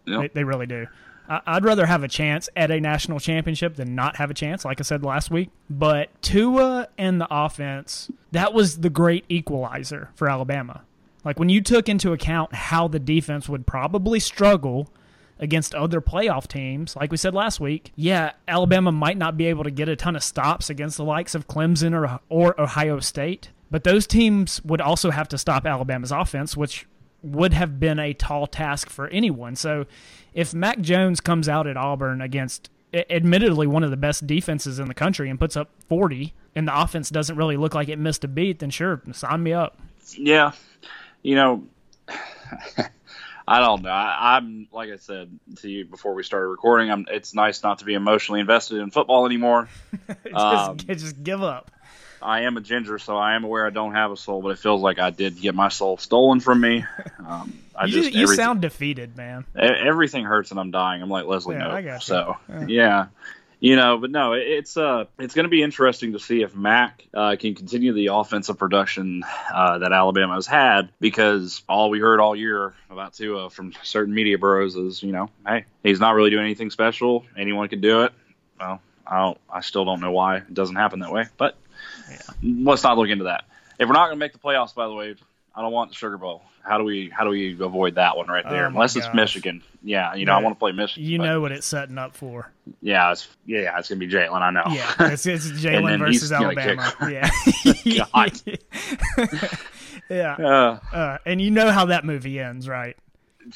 Yep. 0.06 0.20
They, 0.20 0.29
they 0.29 0.44
really 0.44 0.67
do. 0.67 0.87
I, 1.29 1.41
I'd 1.46 1.64
rather 1.64 1.87
have 1.87 2.05
a 2.05 2.08
chance 2.08 2.49
at 2.55 2.70
a 2.70 2.81
national 2.81 3.19
championship 3.20 3.76
than 3.76 3.94
not 3.94 4.17
have 4.17 4.31
a 4.31 4.34
chance, 4.34 4.64
like 4.64 4.81
I 4.81 4.82
said 4.82 5.02
last 5.02 5.31
week. 5.31 5.50
But 5.69 6.11
Tua 6.23 6.88
and 6.96 7.20
the 7.20 7.29
offense, 7.31 8.11
that 8.32 8.55
was 8.55 8.81
the 8.81 8.91
great 8.91 9.25
equalizer 9.29 10.11
for 10.14 10.29
Alabama. 10.29 10.82
Like 11.28 11.38
when 11.38 11.50
you 11.50 11.60
took 11.60 11.90
into 11.90 12.14
account 12.14 12.54
how 12.54 12.88
the 12.88 12.98
defense 12.98 13.50
would 13.50 13.66
probably 13.66 14.19
struggle 14.19 14.88
against 15.38 15.75
other 15.75 16.00
playoff 16.00 16.46
teams, 16.46 16.96
like 16.96 17.10
we 17.10 17.19
said 17.19 17.34
last 17.34 17.60
week, 17.60 17.92
yeah, 17.96 18.32
Alabama 18.48 18.90
might 18.92 19.19
not 19.19 19.36
be 19.36 19.44
able 19.44 19.62
to 19.64 19.70
get 19.70 19.90
a 19.90 19.94
ton 19.94 20.16
of 20.16 20.22
stops 20.22 20.70
against 20.70 20.96
the 20.96 21.04
likes 21.04 21.34
of 21.34 21.46
Clemson 21.46 21.92
or, 21.92 22.19
or 22.30 22.58
Ohio 22.58 22.98
State, 23.00 23.50
but 23.70 23.84
those 23.84 24.06
teams 24.06 24.64
would 24.64 24.80
also 24.80 25.10
have 25.10 25.28
to 25.28 25.36
stop 25.36 25.66
Alabama's 25.66 26.12
offense, 26.12 26.56
which 26.56 26.86
would 27.22 27.52
have 27.52 27.78
been 27.78 27.98
a 27.98 28.14
tall 28.14 28.46
task 28.46 28.88
for 28.88 29.08
anyone. 29.08 29.54
So 29.54 29.84
if 30.32 30.54
Mac 30.54 30.81
Jones 30.81 31.20
comes 31.20 31.46
out 31.46 31.66
at 31.66 31.76
Auburn 31.76 32.22
against 32.22 32.70
admittedly 32.94 33.66
one 33.66 33.84
of 33.84 33.90
the 33.90 33.98
best 33.98 34.26
defenses 34.26 34.78
in 34.78 34.88
the 34.88 34.94
country 34.94 35.28
and 35.28 35.38
puts 35.38 35.58
up 35.58 35.69
40 35.90 36.32
and 36.54 36.66
the 36.66 36.81
offense 36.81 37.10
doesn't 37.10 37.36
really 37.36 37.58
look 37.58 37.74
like 37.74 37.90
it 37.90 37.98
missed 37.98 38.24
a 38.24 38.28
beat, 38.28 38.60
then 38.60 38.70
sure, 38.70 39.02
sign 39.12 39.42
me 39.42 39.52
up. 39.52 39.78
Yeah, 40.16 40.52
you 41.23 41.35
know, 41.35 41.65
I 43.47 43.61
don't 43.61 43.82
know. 43.82 43.88
I, 43.91 44.37
I'm 44.37 44.69
like 44.73 44.91
I 44.91 44.97
said 44.97 45.31
to 45.61 45.69
you 45.70 45.85
before 45.87 46.13
we 46.15 46.22
started 46.22 46.48
recording. 46.48 46.91
I'm. 46.91 47.06
It's 47.10 47.34
nice 47.34 47.63
not 47.63 47.79
to 47.79 47.84
be 47.87 47.94
emotionally 47.94 48.41
invested 48.41 48.79
in 48.81 48.91
football 48.91 49.25
anymore. 49.27 49.69
just, 50.25 50.34
Um, 50.34 50.77
just 50.87 51.22
give 51.22 51.43
up. 51.43 51.70
I 52.20 52.43
am 52.43 52.56
a 52.56 52.60
ginger, 52.60 52.98
so 52.98 53.17
I 53.17 53.37
am 53.37 53.44
aware 53.44 53.65
I 53.65 53.70
don't 53.70 53.94
have 53.94 54.10
a 54.10 54.17
soul, 54.17 54.43
but 54.43 54.48
it 54.48 54.58
feels 54.58 54.82
like 54.82 54.98
I 54.98 55.10
did 55.10 55.41
get 55.41 55.55
my 55.55 55.69
soul 55.69 55.96
stolen 55.98 56.41
from 56.41 56.60
me. 56.60 56.84
Um, 57.29 57.53
I 57.77 57.84
You, 57.87 57.93
just 57.93 58.13
you 58.13 58.27
sound 58.29 58.63
defeated, 58.63 59.15
man. 59.17 59.44
everything 59.55 60.25
hurts 60.25 60.51
and 60.51 60.58
I'm 60.58 60.70
dying. 60.70 61.03
I'm 61.03 61.10
like 61.10 61.27
Leslie 61.27 61.56
Yeah, 61.56 61.65
Knope. 61.65 61.72
I 61.72 61.82
got 61.82 61.94
you. 61.94 62.01
So 62.01 62.37
yeah. 62.67 63.06
You 63.60 63.74
know, 63.74 63.98
but 63.98 64.12
no, 64.12 64.34
it's 64.34 64.77
uh, 64.77 65.06
it's 65.19 65.34
going 65.34 65.44
to 65.44 65.50
be 65.50 65.65
interesting 65.65 66.12
to 66.12 66.20
see 66.20 66.43
if 66.43 66.55
Mac 66.55 67.05
uh, 67.12 67.34
can 67.34 67.56
continue 67.56 67.93
the 67.93 68.06
offensive 68.06 68.56
production 68.56 69.24
uh, 69.53 69.79
that 69.79 69.93
Alabama 69.93 70.34
has 70.34 70.46
had, 70.46 70.91
because 71.00 71.60
all 71.69 71.91
we 71.91 71.98
heard 71.98 72.20
all 72.20 72.36
year 72.36 72.74
about 72.88 73.15
Tua 73.15 73.50
from 73.50 73.72
certain 73.82 74.15
media 74.15 74.38
bros 74.38 74.77
is, 74.77 75.03
you 75.03 75.10
know, 75.10 75.29
hey, 75.44 75.65
he's 75.82 75.98
not 75.98 76.15
really 76.15 76.31
doing 76.31 76.44
anything 76.44 76.70
special. 76.70 77.24
Anyone 77.36 77.69
can 77.69 77.81
do 77.81 78.05
it. 78.05 78.12
Well, 78.60 78.81
I 79.05 79.19
don't, 79.19 79.38
I 79.53 79.60
still 79.60 79.84
don't 79.84 80.00
know 80.00 80.12
why 80.12 80.36
it 80.36 80.55
doesn't 80.55 80.77
happen 80.77 81.00
that 81.00 81.10
way, 81.10 81.24
but 81.36 81.56
let's 82.43 82.84
not 82.84 82.96
look 82.96 83.08
into 83.08 83.24
that. 83.24 83.44
If 83.81 83.88
we're 83.88 83.94
not 83.94 84.06
going 84.06 84.19
to 84.19 84.24
make 84.24 84.32
the 84.32 84.38
playoffs, 84.38 84.74
by 84.74 84.86
the 84.86 84.94
way, 84.94 85.17
I 85.58 85.62
don't 85.62 85.72
want 85.72 85.91
the 85.91 85.96
Sugar 85.96 86.17
Bowl. 86.19 86.43
How 86.62 86.79
do 86.79 86.84
we 86.84 87.10
how 87.12 87.24
do 87.24 87.31
we 87.31 87.53
avoid 87.60 87.96
that 87.96 88.17
one 88.17 88.29
right 88.29 88.44
there? 88.48 88.67
Oh, 88.67 88.69
Unless 88.69 88.94
it's. 88.94 89.08
Michigan. 89.12 89.60
Yeah, 89.82 90.15
you 90.15 90.24
know, 90.24 90.34
I 90.34 90.41
want 90.41 90.55
to 90.55 90.58
play 90.58 90.70
Michigan. 90.70 91.08
You 91.10 91.19
know 91.19 91.41
what 91.41 91.50
it's 91.50 91.67
setting 91.67 91.98
up 91.98 92.15
for. 92.15 92.53
yeah, 92.81 93.10
it's 93.10 93.27
yeah, 93.44 93.62
yeah, 93.62 93.79
it's 93.79 93.88
gonna 93.88 93.98
be 93.98 94.06
Jalen. 94.06 94.41
I 94.41 94.50
know. 94.50 94.62
Yeah, 94.70 94.94
it's, 95.12 95.27
it's 95.27 95.46
Jalen 95.65 95.98
versus 95.98 96.31
Alabama. 96.31 96.93
Yeah. 97.84 98.05
God. 98.15 98.32
yeah. 100.10 100.34
Uh, 100.34 100.79
Uh, 100.93 101.19
and 101.27 101.41
you 101.41 101.50
know 101.50 101.70
how 101.72 101.86
that 101.86 102.05
movie 102.05 102.38
ends, 102.38 102.69
right? 102.69 102.96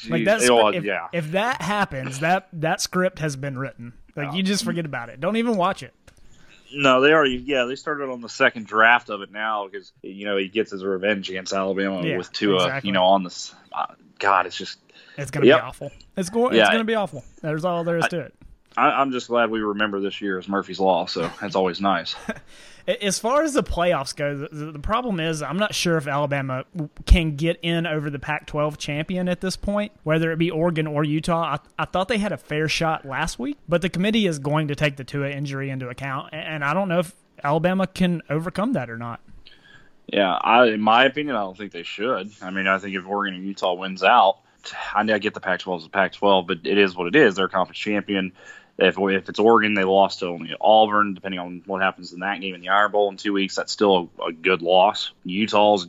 Like 0.09 0.25
that's 0.25 0.49
Oh, 0.49 0.69
if, 0.69 0.83
yeah. 0.83 1.07
if 1.13 1.31
that 1.31 1.61
happens, 1.61 2.19
that 2.19 2.49
that 2.53 2.81
script 2.81 3.19
has 3.19 3.35
been 3.35 3.57
written. 3.57 3.93
Like 4.15 4.33
you 4.33 4.43
just 4.43 4.63
forget 4.65 4.85
about 4.85 5.09
it. 5.09 5.19
Don't 5.21 5.37
even 5.37 5.55
watch 5.55 5.83
it. 5.83 5.93
No, 6.73 7.01
they 7.01 7.11
already 7.13 7.35
yeah 7.35 7.65
they 7.65 7.75
started 7.75 8.09
on 8.09 8.21
the 8.21 8.29
second 8.29 8.65
draft 8.65 9.09
of 9.09 9.21
it 9.21 9.31
now 9.31 9.67
because 9.67 9.91
you 10.01 10.25
know 10.25 10.37
he 10.37 10.47
gets 10.47 10.71
his 10.71 10.83
revenge 10.83 11.29
against 11.29 11.53
Alabama 11.53 12.01
Yeah, 12.05 12.17
with 12.17 12.31
Tua 12.31 12.63
exactly. 12.65 12.87
you 12.87 12.93
know 12.93 13.03
on 13.03 13.23
this. 13.23 13.53
Uh, 13.71 13.85
God, 14.19 14.45
it's 14.45 14.57
just 14.57 14.79
It's 15.17 15.31
gonna 15.31 15.45
Yep. 15.45 15.57
be 15.57 15.61
awful. 15.61 15.91
It's 16.17 16.29
going. 16.29 16.55
Yeah. 16.55 16.61
It's 16.63 16.71
gonna 16.71 16.83
be 16.83 16.95
awful. 16.95 17.23
There's 17.41 17.65
all 17.65 17.83
there 17.83 17.97
is 17.97 18.07
to 18.07 18.19
it. 18.21 18.33
I, 18.77 18.89
I'm 18.91 19.11
just 19.11 19.27
glad 19.27 19.49
we 19.51 19.61
remember 19.61 19.99
this 19.99 20.21
year 20.21 20.37
as 20.37 20.47
Murphy's 20.47 20.79
Law, 20.79 21.05
so 21.05 21.29
that's 21.41 21.55
always 21.55 21.79
nice. 21.81 22.15
As 22.85 23.17
far 23.17 23.43
as 23.43 23.53
the 23.53 23.63
playoffs 23.63 24.13
go, 24.13 24.35
the, 24.35 24.73
the 24.73 24.79
problem 24.79 25.21
is 25.21 25.41
I'm 25.41 25.55
not 25.55 25.73
sure 25.73 25.95
if 25.95 26.05
Alabama 26.05 26.65
can 27.05 27.37
get 27.37 27.57
in 27.61 27.87
over 27.87 28.09
the 28.09 28.19
Pac-12 28.19 28.77
champion 28.77 29.29
at 29.29 29.39
this 29.39 29.55
point, 29.55 29.93
whether 30.03 30.33
it 30.33 30.37
be 30.37 30.51
Oregon 30.51 30.85
or 30.87 31.05
Utah. 31.05 31.55
I, 31.77 31.83
I 31.83 31.85
thought 31.85 32.09
they 32.09 32.17
had 32.17 32.33
a 32.33 32.37
fair 32.37 32.67
shot 32.67 33.05
last 33.05 33.39
week, 33.39 33.57
but 33.69 33.81
the 33.81 33.87
committee 33.89 34.27
is 34.27 34.37
going 34.37 34.67
to 34.67 34.75
take 34.75 34.97
the 34.97 35.05
Tua 35.05 35.29
injury 35.29 35.69
into 35.69 35.87
account, 35.87 36.31
and- 36.33 36.45
and 36.45 36.65
I 36.65 36.73
don't 36.73 36.89
know 36.89 36.99
if 36.99 37.15
Alabama 37.41 37.87
can 37.87 38.21
overcome 38.29 38.73
that 38.73 38.89
or 38.89 38.97
not. 38.97 39.21
Yeah, 40.07 40.33
I, 40.33 40.65
in 40.67 40.81
my 40.81 41.05
opinion, 41.05 41.37
I 41.37 41.39
don't 41.39 41.57
think 41.57 41.71
they 41.71 41.83
should. 41.83 42.31
I 42.41 42.49
mean, 42.51 42.67
I 42.67 42.79
think 42.79 42.97
if 42.97 43.07
Oregon 43.07 43.35
and 43.35 43.45
Utah 43.47 43.75
wins 43.75 44.03
out, 44.03 44.39
I, 44.93 45.01
I 45.09 45.19
get 45.19 45.33
the 45.33 45.39
Pac-12 45.39 45.77
is 45.77 45.83
the 45.85 45.89
Pac-12, 45.89 46.47
but 46.47 46.57
it 46.65 46.77
is 46.77 46.95
what 46.97 47.07
it 47.07 47.15
is. 47.15 47.35
They're 47.35 47.45
a 47.45 47.49
conference 47.49 47.79
champion. 47.79 48.33
If, 48.77 48.97
if 48.97 49.29
it's 49.29 49.39
Oregon, 49.39 49.75
they 49.75 49.83
lost 49.83 50.19
to 50.19 50.27
only 50.27 50.55
Auburn. 50.59 51.13
Depending 51.13 51.39
on 51.39 51.61
what 51.65 51.81
happens 51.81 52.11
in 52.11 52.19
that 52.19 52.41
game 52.41 52.55
in 52.55 52.61
the 52.61 52.69
Iron 52.69 52.91
Bowl 52.91 53.09
in 53.09 53.17
two 53.17 53.33
weeks, 53.33 53.55
that's 53.55 53.71
still 53.71 54.09
a, 54.19 54.23
a 54.29 54.33
good 54.33 54.61
loss. 54.61 55.11
Utah's 55.23 55.87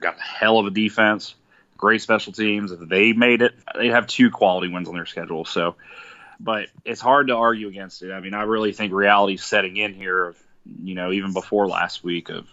got 0.00 0.16
a 0.18 0.22
hell 0.22 0.58
of 0.58 0.66
a 0.66 0.70
defense, 0.70 1.34
great 1.76 2.02
special 2.02 2.32
teams. 2.32 2.72
If 2.72 2.80
they 2.80 3.12
made 3.12 3.42
it, 3.42 3.54
they'd 3.76 3.90
have 3.90 4.06
two 4.06 4.30
quality 4.30 4.68
wins 4.68 4.88
on 4.88 4.94
their 4.94 5.06
schedule. 5.06 5.44
So, 5.44 5.76
but 6.40 6.68
it's 6.84 7.00
hard 7.00 7.28
to 7.28 7.36
argue 7.36 7.68
against 7.68 8.02
it. 8.02 8.10
I 8.10 8.20
mean, 8.20 8.34
I 8.34 8.42
really 8.42 8.72
think 8.72 8.92
reality's 8.92 9.44
setting 9.44 9.76
in 9.76 9.94
here. 9.94 10.26
Of 10.26 10.42
you 10.82 10.94
know, 10.94 11.12
even 11.12 11.32
before 11.32 11.68
last 11.68 12.02
week 12.02 12.30
of 12.30 12.52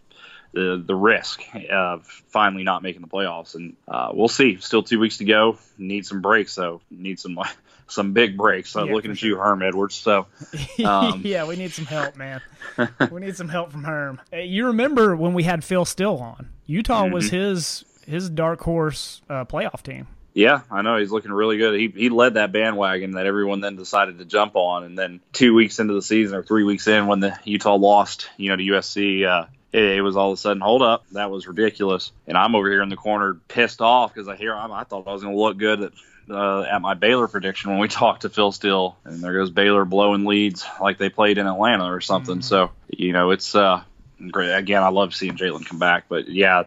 the 0.54 0.84
the 0.86 0.96
risk 0.96 1.42
of 1.72 2.06
finally 2.30 2.64
not 2.64 2.84
making 2.84 3.02
the 3.02 3.08
playoffs, 3.08 3.56
and 3.56 3.76
uh, 3.88 4.12
we'll 4.14 4.28
see. 4.28 4.58
Still 4.60 4.84
two 4.84 5.00
weeks 5.00 5.18
to 5.18 5.26
go. 5.26 5.58
Need 5.78 6.06
some 6.06 6.22
breaks, 6.22 6.56
though. 6.56 6.82
Need 6.92 7.20
some 7.20 7.40
some 7.88 8.14
big 8.14 8.38
breaks. 8.38 8.70
So 8.72 8.84
Yeah, 8.86 8.94
looking 8.94 9.12
at 9.12 9.22
you, 9.22 9.38
Herm 9.38 9.62
Edwards. 9.62 9.96
So 9.96 10.28
Um, 10.86 11.22
yeah, 11.24 11.46
we 11.46 11.56
need 11.56 11.72
some 11.74 11.86
help, 11.86 12.16
man. 12.18 12.42
we 13.12 13.22
need 13.22 13.36
some 13.36 13.50
help 13.50 13.72
from 13.72 13.84
Herm. 13.84 14.20
You 14.34 14.68
remember 14.68 15.16
when 15.16 15.34
we 15.34 15.44
had 15.44 15.64
Phil 15.64 15.86
Steele 15.86 16.16
on? 16.18 16.50
Utah 16.66 17.08
was 17.08 17.28
Mm-hmm. 17.28 17.36
his 17.36 17.86
his 18.08 18.30
dark 18.30 18.62
horse 18.62 19.22
uh, 19.30 19.46
playoff 19.46 19.84
team. 19.84 20.08
yeah, 20.34 20.62
I 20.72 20.82
know 20.82 20.98
he's 20.98 21.12
looking 21.12 21.32
really 21.32 21.58
good. 21.58 21.80
He 21.80 21.88
he 21.96 22.10
led 22.10 22.34
that 22.34 22.52
bandwagon 22.52 23.12
that 23.12 23.26
everyone 23.26 23.62
then 23.62 23.76
decided 23.76 24.18
to 24.20 24.26
jump 24.26 24.56
on, 24.56 24.84
and 24.84 24.98
then 24.98 25.20
two 25.34 25.54
weeks 25.54 25.80
into 25.80 25.94
the 25.94 26.02
season 26.02 26.36
or 26.38 26.44
three 26.44 26.64
weeks 26.64 26.88
in, 26.88 27.08
when 27.08 27.20
the 27.20 27.38
Utah 27.46 27.76
lost, 27.76 28.30
you 28.38 28.50
know, 28.50 28.56
to 28.58 28.64
USC. 28.64 29.26
Uh, 29.26 29.46
it, 29.74 30.02
was 30.04 30.16
all 30.18 30.32
of 30.32 30.38
a 30.38 30.42
sudden, 30.42 30.62
hold 30.62 30.82
up, 30.82 31.06
that 31.12 31.32
was 31.32 31.48
ridiculous. 31.48 32.12
And 32.28 32.38
I'm 32.38 32.56
over 32.56 32.70
here 32.70 32.82
in 32.82 32.90
the 32.90 32.96
corner 32.98 33.36
pissed 33.48 33.82
off 33.82 34.14
because 34.14 34.28
I 34.28 34.36
hear 34.36 34.54
I'm, 34.56 34.72
I 34.72 34.84
thought 34.84 35.08
I 35.08 35.14
was 35.14 35.22
going 35.24 35.34
to 35.36 35.40
look 35.42 35.58
good 35.58 35.82
at, 35.84 35.92
uh, 36.30 36.62
at 36.64 36.82
my 36.82 36.94
Baylor 36.94 37.28
prediction 37.28 37.72
when 37.72 37.80
we 37.80 37.88
talked 37.90 38.24
to 38.24 38.30
Phil 38.30 38.52
Steele, 38.52 38.98
and 39.06 39.22
there 39.24 39.34
goes 39.34 39.50
Baylor 39.50 39.86
blowing 39.86 40.26
leads 40.26 40.66
like 40.82 40.98
they 40.98 41.10
played 41.10 41.38
in 41.38 41.48
Atlanta 41.48 41.86
or 41.92 42.02
something. 42.02 42.42
So 42.42 42.72
you 42.90 43.14
know, 43.14 43.32
it's 43.32 43.56
uh, 43.56 43.82
great. 44.30 44.54
Again, 44.54 44.84
I 44.84 44.90
love 44.90 45.16
seeing 45.16 45.38
Jalen 45.38 45.66
come 45.66 45.80
back, 45.80 46.06
but 46.10 46.28
yeah. 46.30 46.64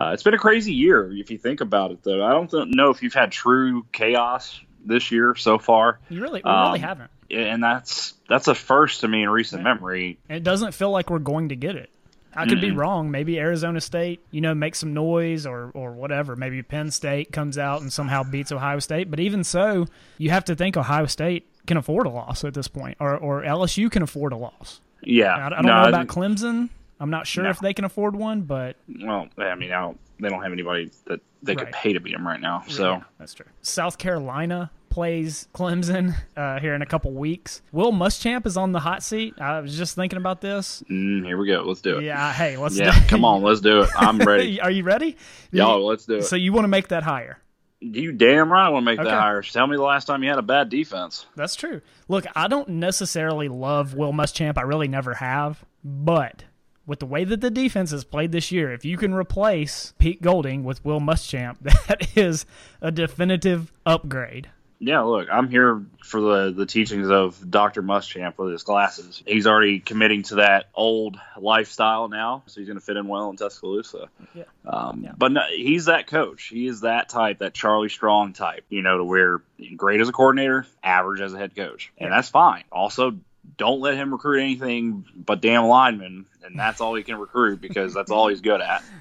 Uh, 0.00 0.12
it's 0.14 0.22
been 0.22 0.32
a 0.34 0.38
crazy 0.38 0.72
year 0.74 1.10
if 1.12 1.28
you 1.28 1.36
think 1.38 1.60
about 1.60 1.90
it, 1.90 2.04
though. 2.04 2.24
I 2.24 2.30
don't 2.30 2.48
th- 2.48 2.68
know 2.68 2.90
if 2.90 3.02
you've 3.02 3.14
had 3.14 3.32
true 3.32 3.84
chaos 3.90 4.60
this 4.86 5.10
year 5.10 5.34
so 5.34 5.58
far, 5.58 5.98
You 6.08 6.22
really, 6.22 6.40
we 6.44 6.48
really 6.48 6.78
Um, 6.78 6.80
haven't. 6.80 7.10
and 7.32 7.60
that's 7.62 8.14
that's 8.28 8.46
a 8.46 8.54
first 8.54 9.00
to 9.00 9.08
me 9.08 9.24
in 9.24 9.28
recent 9.30 9.60
Yeah. 9.62 9.74
memory. 9.74 10.18
It 10.28 10.44
doesn't 10.44 10.70
feel 10.72 10.92
like 10.92 11.10
we're 11.10 11.18
going 11.18 11.48
to 11.48 11.56
get 11.56 11.74
it. 11.74 11.90
I 12.38 12.46
could 12.46 12.60
be 12.60 12.70
Mm-mm. 12.70 12.78
wrong. 12.78 13.10
Maybe 13.10 13.38
Arizona 13.38 13.80
State, 13.80 14.20
you 14.30 14.40
know, 14.40 14.54
makes 14.54 14.78
some 14.78 14.94
noise 14.94 15.46
or 15.46 15.70
or 15.74 15.92
whatever. 15.92 16.36
Maybe 16.36 16.62
Penn 16.62 16.90
State 16.90 17.32
comes 17.32 17.58
out 17.58 17.80
and 17.82 17.92
somehow 17.92 18.22
beats 18.22 18.52
Ohio 18.52 18.78
State. 18.78 19.10
But 19.10 19.20
even 19.20 19.44
so, 19.44 19.86
you 20.18 20.30
have 20.30 20.44
to 20.46 20.54
think 20.54 20.76
Ohio 20.76 21.06
State 21.06 21.46
can 21.66 21.76
afford 21.76 22.06
a 22.06 22.10
loss 22.10 22.44
at 22.44 22.54
this 22.54 22.68
point, 22.68 22.96
or 23.00 23.16
or 23.16 23.42
LSU 23.42 23.90
can 23.90 24.02
afford 24.02 24.32
a 24.32 24.36
loss. 24.36 24.80
Yeah, 25.02 25.34
I, 25.36 25.46
I 25.46 25.48
don't 25.50 25.66
no, 25.66 25.82
know 25.82 25.88
about 25.88 26.06
Clemson. 26.06 26.70
I'm 27.00 27.10
not 27.10 27.26
sure 27.26 27.44
No. 27.44 27.50
if 27.50 27.60
they 27.60 27.72
can 27.74 27.84
afford 27.84 28.16
one, 28.16 28.42
but 28.42 28.76
well, 29.00 29.28
I 29.38 29.54
mean, 29.54 29.70
I 29.72 29.80
don't, 29.82 30.00
they 30.20 30.28
don't 30.28 30.42
have 30.42 30.52
anybody 30.52 30.90
that 31.06 31.20
they 31.42 31.54
could 31.54 31.70
pay 31.72 31.92
to 31.92 32.00
beat 32.00 32.12
them 32.12 32.26
right 32.26 32.40
now. 32.40 32.64
So 32.68 32.92
Yeah, 32.92 33.02
that's 33.18 33.34
true. 33.34 33.46
South 33.62 33.98
Carolina 33.98 34.70
plays 34.90 35.46
Clemson 35.54 36.14
uh, 36.36 36.58
here 36.58 36.74
in 36.74 36.82
a 36.82 36.86
couple 36.86 37.12
weeks. 37.12 37.62
Will 37.72 37.92
Muschamp 37.92 38.46
is 38.46 38.56
on 38.56 38.72
the 38.72 38.80
hot 38.80 39.02
seat. 39.02 39.34
I 39.40 39.60
was 39.60 39.76
just 39.76 39.94
thinking 39.94 40.16
about 40.16 40.40
this. 40.40 40.82
mm, 40.90 41.24
here 41.24 41.36
we 41.36 41.46
go. 41.46 41.62
Let's 41.62 41.80
do 41.82 41.98
it. 41.98 42.04
Yeah, 42.04 42.32
hey, 42.32 42.56
let's 42.56 42.76
Yeah, 42.76 42.98
come 43.06 43.24
on, 43.24 43.42
let's 43.42 43.60
do 43.60 43.82
it. 43.82 43.90
I'm 43.94 44.18
ready. 44.26 44.60
Are 44.60 44.70
you 44.70 44.82
ready? 44.82 45.16
Y'all, 45.52 45.86
let's 45.86 46.06
do 46.06 46.16
it. 46.16 46.22
So 46.24 46.36
you 46.36 46.52
want 46.52 46.64
to 46.64 46.68
make 46.68 46.88
that 46.88 47.02
higher? 47.02 47.38
you 47.80 48.10
damn 48.10 48.50
right 48.50 48.66
I 48.66 48.70
want 48.70 48.82
to 48.82 48.86
make 48.86 48.98
Okay. 48.98 49.08
that 49.08 49.20
higher. 49.20 49.40
Tell 49.40 49.64
me 49.68 49.76
the 49.76 49.82
last 49.84 50.06
time 50.06 50.24
you 50.24 50.28
had 50.30 50.38
a 50.40 50.42
bad 50.42 50.68
defense. 50.68 51.26
That's 51.36 51.54
true. 51.54 51.80
Look, 52.08 52.26
I 52.34 52.48
don't 52.48 52.68
necessarily 52.70 53.46
love 53.48 53.94
Will 53.94 54.12
Muschamp. 54.12 54.58
I 54.58 54.62
really 54.62 54.88
never 54.88 55.14
have. 55.14 55.64
But 55.84 56.42
with 56.88 56.98
the 57.00 57.06
way 57.06 57.22
that 57.22 57.40
the 57.40 57.50
defense 57.50 57.90
has 57.92 58.02
played 58.02 58.32
this 58.32 58.50
year, 58.50 58.72
if 58.72 58.84
you 58.84 58.96
can 58.96 59.12
replace 59.14 59.92
Pete 59.98 60.22
Golding 60.22 60.64
with 60.64 60.84
Will 60.84 61.00
Muschamp, 61.00 61.58
that 61.60 62.16
is 62.16 62.46
a 62.80 62.90
definitive 62.90 63.70
upgrade. 63.86 64.48
Yeah, 64.80 65.00
look, 65.00 65.26
I'm 65.30 65.48
here 65.48 65.82
for 66.04 66.20
the 66.20 66.52
the 66.52 66.64
teachings 66.64 67.10
of 67.10 67.50
Dr. 67.50 67.82
Muschamp 67.82 68.38
with 68.38 68.52
his 68.52 68.62
glasses. 68.62 69.22
He's 69.26 69.46
already 69.46 69.80
committing 69.80 70.22
to 70.24 70.36
that 70.36 70.66
old 70.72 71.18
lifestyle 71.36 72.08
now, 72.08 72.44
so 72.46 72.60
he's 72.60 72.68
going 72.68 72.78
to 72.78 72.84
fit 72.84 72.96
in 72.96 73.08
well 73.08 73.28
in 73.28 73.36
Tuscaloosa. 73.36 74.08
Yeah. 74.34 74.44
Um, 74.64 75.02
Yeah. 75.02 75.12
But 75.18 75.32
no, 75.32 75.40
he's 75.50 75.86
that 75.86 76.06
coach. 76.06 76.44
He 76.44 76.68
is 76.68 76.82
that 76.82 77.08
type, 77.08 77.38
that 77.38 77.54
Charlie 77.54 77.88
Strong 77.88 78.34
type. 78.34 78.64
You 78.68 78.82
know, 78.82 78.98
to 78.98 79.04
where 79.04 79.42
great 79.76 80.00
as 80.00 80.08
a 80.08 80.12
coordinator, 80.12 80.64
average 80.82 81.20
as 81.22 81.34
a 81.34 81.38
head 81.38 81.56
coach, 81.56 81.92
and 81.98 82.12
that's 82.12 82.28
fine. 82.28 82.62
Also, 82.70 83.18
don't 83.56 83.80
let 83.80 83.94
him 83.94 84.12
recruit 84.12 84.40
anything 84.40 85.04
but 85.16 85.40
damn 85.40 85.64
linemen, 85.64 86.26
and 86.44 86.58
that's 86.58 86.80
all 86.80 86.94
he 86.94 87.02
can 87.02 87.16
recruit 87.18 87.60
because 87.60 87.94
that's 87.94 88.10
all 88.10 88.28
he's 88.28 88.40
good 88.40 88.60
at. 88.60 88.82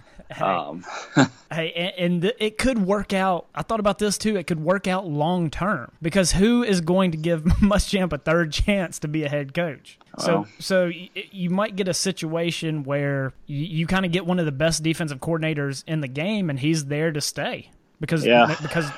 Um, 0.41 0.83
Hey, 1.49 1.71
and, 1.97 2.21
and 2.25 2.33
it 2.37 2.57
could 2.57 2.79
work 2.79 3.13
out. 3.13 3.47
I 3.55 3.61
thought 3.61 3.79
about 3.79 3.97
this 3.97 4.17
too. 4.17 4.35
It 4.35 4.45
could 4.45 4.59
work 4.61 4.85
out 4.85 5.07
long 5.07 5.49
term 5.49 5.89
because 6.01 6.33
who 6.33 6.63
is 6.63 6.81
going 6.81 7.11
to 7.11 7.17
give 7.17 7.43
Muschamp 7.61 8.11
a 8.11 8.17
third 8.17 8.51
chance 8.51 8.99
to 8.99 9.07
be 9.07 9.23
a 9.23 9.29
head 9.29 9.53
coach? 9.53 9.97
So, 10.19 10.45
so 10.59 10.87
y- 10.87 11.09
you 11.31 11.49
might 11.49 11.77
get 11.77 11.87
a 11.87 11.93
situation 11.93 12.83
where 12.83 13.31
you, 13.45 13.63
you 13.63 13.87
kind 13.87 14.05
of 14.05 14.11
get 14.11 14.25
one 14.25 14.37
of 14.37 14.45
the 14.45 14.51
best 14.51 14.83
defensive 14.83 15.21
coordinators 15.21 15.85
in 15.87 16.01
the 16.01 16.09
game, 16.09 16.49
and 16.49 16.59
he's 16.59 16.87
there 16.87 17.13
to 17.13 17.21
stay 17.21 17.71
because 18.01 18.25
Yeah. 18.25 18.53
because 18.61 18.91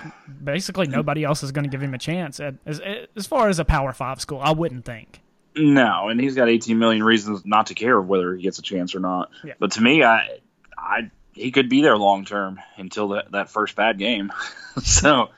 basically 0.44 0.88
nobody 0.88 1.24
else 1.24 1.44
is 1.44 1.52
going 1.52 1.66
to 1.66 1.70
give 1.70 1.84
him 1.84 1.94
a 1.94 2.00
chance. 2.00 2.40
At, 2.40 2.56
as 2.66 2.82
as 3.16 3.28
far 3.28 3.50
as 3.50 3.60
a 3.60 3.66
Power 3.66 3.94
Five 3.94 4.20
school, 4.20 4.40
I 4.42 4.52
wouldn't 4.52 4.84
think. 4.84 5.22
No, 5.56 6.10
and 6.10 6.20
he's 6.20 6.36
got 6.36 6.50
18 6.50 6.78
million 6.78 7.04
reasons 7.04 7.46
not 7.46 7.68
to 7.68 7.74
care 7.74 8.00
whether 8.00 8.36
he 8.36 8.44
gets 8.44 8.60
a 8.60 8.62
chance 8.62 8.96
or 8.96 9.00
not. 9.00 9.32
Yeah. 9.44 9.54
But 9.60 9.72
to 9.74 9.82
me, 9.82 10.04
I, 10.04 10.40
I, 10.78 11.12
he 11.34 11.52
could 11.52 11.70
be 11.70 11.82
there 11.82 11.98
long 11.98 12.26
term 12.26 12.60
until 12.78 13.10
that, 13.10 13.32
that 13.32 13.50
first 13.50 13.76
bad 13.76 13.98
game. 13.98 14.32
so, 14.84 15.30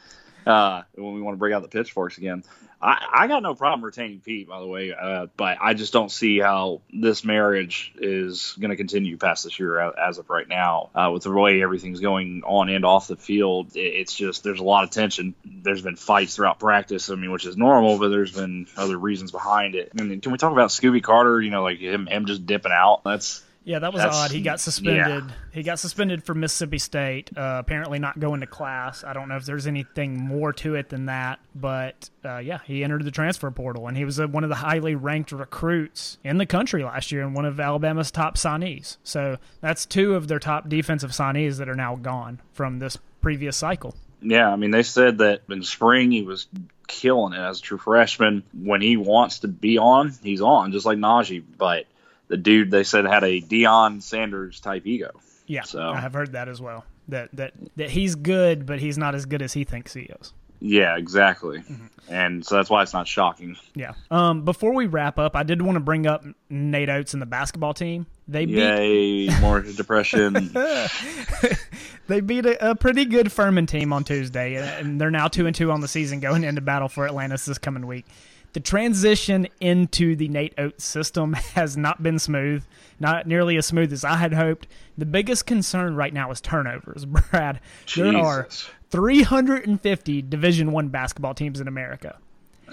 uh, 0.46 0.84
when 0.96 1.14
we 1.14 1.22
want 1.22 1.36
to 1.36 1.40
bring 1.40 1.54
out 1.54 1.62
the 1.62 1.70
pitchforks 1.70 2.18
again, 2.18 2.44
I, 2.82 3.08
I 3.14 3.28
got 3.28 3.44
no 3.44 3.54
problem 3.54 3.86
retaining 3.86 4.22
Pete, 4.22 4.48
by 4.48 4.60
the 4.60 4.66
way, 4.66 4.94
uh, 4.94 5.28
but 5.38 5.58
I 5.62 5.74
just 5.74 5.94
don't 5.94 6.12
see 6.12 6.40
how 6.40 6.82
this 6.92 7.24
marriage 7.24 7.94
is 7.98 8.56
going 8.60 8.72
to 8.72 8.76
continue 8.76 9.18
past 9.18 9.44
this 9.44 9.60
year 9.60 9.80
as 9.80 10.18
of 10.18 10.30
right 10.30 10.48
now. 10.48 10.90
Uh, 10.96 11.12
with 11.14 11.24
the 11.24 11.32
way 11.32 11.62
everything's 11.62 12.00
going 12.00 12.42
on 12.46 12.70
and 12.70 12.84
off 12.84 13.08
the 13.08 13.16
field, 13.16 13.72
it's 13.76 14.14
just 14.16 14.44
there's 14.44 14.60
a 14.60 14.64
lot 14.64 14.84
of 14.84 14.90
tension. 14.90 15.36
There's 15.46 15.84
been 15.84 15.96
fights 15.96 16.36
throughout 16.36 16.60
practice, 16.60 17.10
I 17.10 17.16
mean, 17.16 17.32
which 17.32 17.46
is 17.46 17.56
normal, 17.56 18.00
but 18.00 18.10
there's 18.10 18.34
been 18.34 18.68
other 18.76 18.98
reasons 18.98 19.32
behind 19.32 19.76
it. 19.76 19.92
I 19.98 20.02
mean, 20.02 20.20
can 20.20 20.32
we 20.32 20.38
talk 20.40 20.52
about 20.52 20.70
Scooby 20.70 21.04
Carter? 21.04 21.40
You 21.40 21.52
know, 21.52 21.64
like 21.64 21.80
him, 21.80 22.08
him 22.08 22.26
just 22.26 22.46
dipping 22.48 22.72
out. 22.72 23.04
That's 23.04 23.44
Yeah, 23.64 23.78
that 23.80 23.94
was 23.94 24.02
That's- 24.02 24.18
odd. 24.18 24.32
He 24.32 24.42
got 24.42 24.60
suspended. 24.60 25.26
He 25.54 25.62
got 25.62 25.78
suspended 25.78 26.24
from 26.24 26.40
Mississippi 26.40 26.80
State. 26.80 27.30
Uh, 27.38 27.58
apparently, 27.60 28.00
not 28.00 28.20
going 28.20 28.42
to 28.42 28.48
class. 28.48 29.04
I 29.04 29.14
don't 29.14 29.30
know 29.30 29.36
if 29.36 29.46
there's 29.46 29.68
anything 29.68 30.18
more 30.18 30.52
to 30.54 30.74
it 30.76 30.90
than 30.90 31.06
that, 31.06 31.40
but 31.54 32.10
uh, 32.26 32.38
yeah, 32.40 32.60
he 32.66 32.84
entered 32.84 33.06
the 33.06 33.12
transfer 33.12 33.52
portal, 33.52 33.88
and 33.88 33.96
he 33.96 34.04
was 34.04 34.20
uh, 34.20 34.28
one 34.28 34.44
of 34.44 34.50
the 34.50 34.56
highly 34.56 34.96
ranked 34.96 35.32
recruits 35.32 36.18
in 36.24 36.38
the 36.38 36.48
country 36.48 36.84
last 36.84 37.12
year, 37.12 37.22
and 37.22 37.36
one 37.36 37.46
of 37.46 37.60
Alabama's 37.60 38.10
top 38.10 38.36
signees. 38.36 38.98
So 39.04 39.38
that's 39.62 39.86
two 39.86 40.16
of 40.16 40.28
their 40.28 40.40
top 40.40 40.68
defensive 40.68 41.12
signees 41.12 41.58
that 41.58 41.70
are 41.70 41.76
now 41.76 41.98
gone 41.98 42.42
from 42.54 42.80
this 42.80 42.98
previous 43.22 43.56
cycle. 43.58 43.96
Yeah, 44.24 44.52
I 44.52 44.56
mean, 44.56 44.72
they 44.72 44.84
said 44.84 45.20
that 45.20 45.42
in 45.50 45.64
spring 45.64 46.12
he 46.12 46.24
was 46.24 46.48
killing 46.88 47.34
it 47.34 47.40
as 47.40 47.60
a 47.60 47.62
true 47.62 47.78
freshman. 47.78 48.44
When 48.54 48.82
he 48.82 48.98
wants 48.98 49.40
to 49.40 49.48
be 49.48 49.78
on, 49.78 50.14
he's 50.24 50.42
on, 50.42 50.72
just 50.72 50.86
like 50.86 50.98
Najee. 50.98 51.44
But 51.58 51.86
the 52.32 52.38
dude 52.38 52.72
they 52.72 52.84
said 52.86 53.06
had 53.06 53.26
a 53.26 53.42
Deion 53.42 54.02
Sanders 54.02 54.62
type 54.62 54.88
ego. 54.88 55.12
Yeah, 55.48 55.64
So- 55.64 55.92
I 55.92 56.00
have 56.00 56.14
heard 56.14 56.32
that 56.32 56.48
as 56.48 56.62
well. 56.62 56.86
That 57.10 57.30
that 57.36 57.52
that 57.76 57.90
he's 57.90 58.16
good, 58.16 58.66
but 58.66 58.80
he's 58.80 58.98
not 58.98 59.16
as 59.16 59.26
good 59.26 59.42
as 59.42 59.52
he 59.52 59.66
thinks 59.66 59.94
he 59.94 60.04
is. 60.04 60.34
Yeah, 60.62 60.96
exactly. 60.96 61.64
And 62.08 62.46
so 62.46 62.56
that's 62.56 62.70
why 62.70 62.84
it's 62.84 62.94
not 62.94 63.08
shocking. 63.08 63.58
Yeah. 63.76 63.94
Um, 64.12 64.46
before 64.46 64.74
we 64.76 64.86
wrap 64.86 65.18
up, 65.18 65.36
I 65.36 65.42
did 65.42 65.60
want 65.62 65.76
to 65.76 65.80
bring 65.80 66.06
up 66.06 66.24
Nate 66.52 66.88
Oats 66.88 67.14
and 67.14 67.22
the 67.22 67.26
basketball 67.26 67.74
team. 67.74 68.06
They 68.28 68.46
beat 68.46 68.58
Yay, 68.58 69.28
more 69.42 69.62
depression. 69.62 70.52
they 72.08 72.22
beat 72.22 72.46
a, 72.46 72.72
a 72.72 72.76
pretty 72.76 73.06
good 73.06 73.32
Furman 73.32 73.66
team 73.66 73.92
on 73.92 74.04
Tuesday, 74.04 74.56
and 74.56 75.02
they're 75.02 75.12
now 75.12 75.28
two 75.28 75.48
and 75.48 75.56
two 75.56 75.72
on 75.72 75.82
the 75.82 75.88
season, 75.88 76.20
going 76.20 76.44
into 76.44 76.62
battle 76.62 76.88
for 76.90 77.06
Atlantis 77.08 77.46
this 77.46 77.58
coming 77.58 77.88
week. 77.88 78.06
The 78.54 78.60
transition 78.60 79.48
into 79.62 80.16
the 80.16 80.28
Nate 80.28 80.54
Oats 80.58 80.84
system 80.84 81.34
has 81.56 81.78
not 81.78 82.04
been 82.04 82.20
smooth, 82.20 82.64
not 83.00 83.26
nearly 83.28 83.58
as 83.58 83.66
smooth 83.66 83.94
as 83.94 84.04
I 84.04 84.18
had 84.18 84.34
hoped. 84.34 84.68
The 84.98 85.06
biggest 85.06 85.46
concern 85.46 85.96
right 85.96 86.14
now 86.14 86.32
is 86.32 86.42
turnovers, 86.42 87.06
Brad. 87.32 87.62
There 87.96 88.18
are 88.18 88.48
350 88.90 90.22
Division 90.24 90.72
One 90.72 90.90
basketball 90.90 91.34
teams 91.34 91.62
in 91.62 91.68
America. 91.68 92.18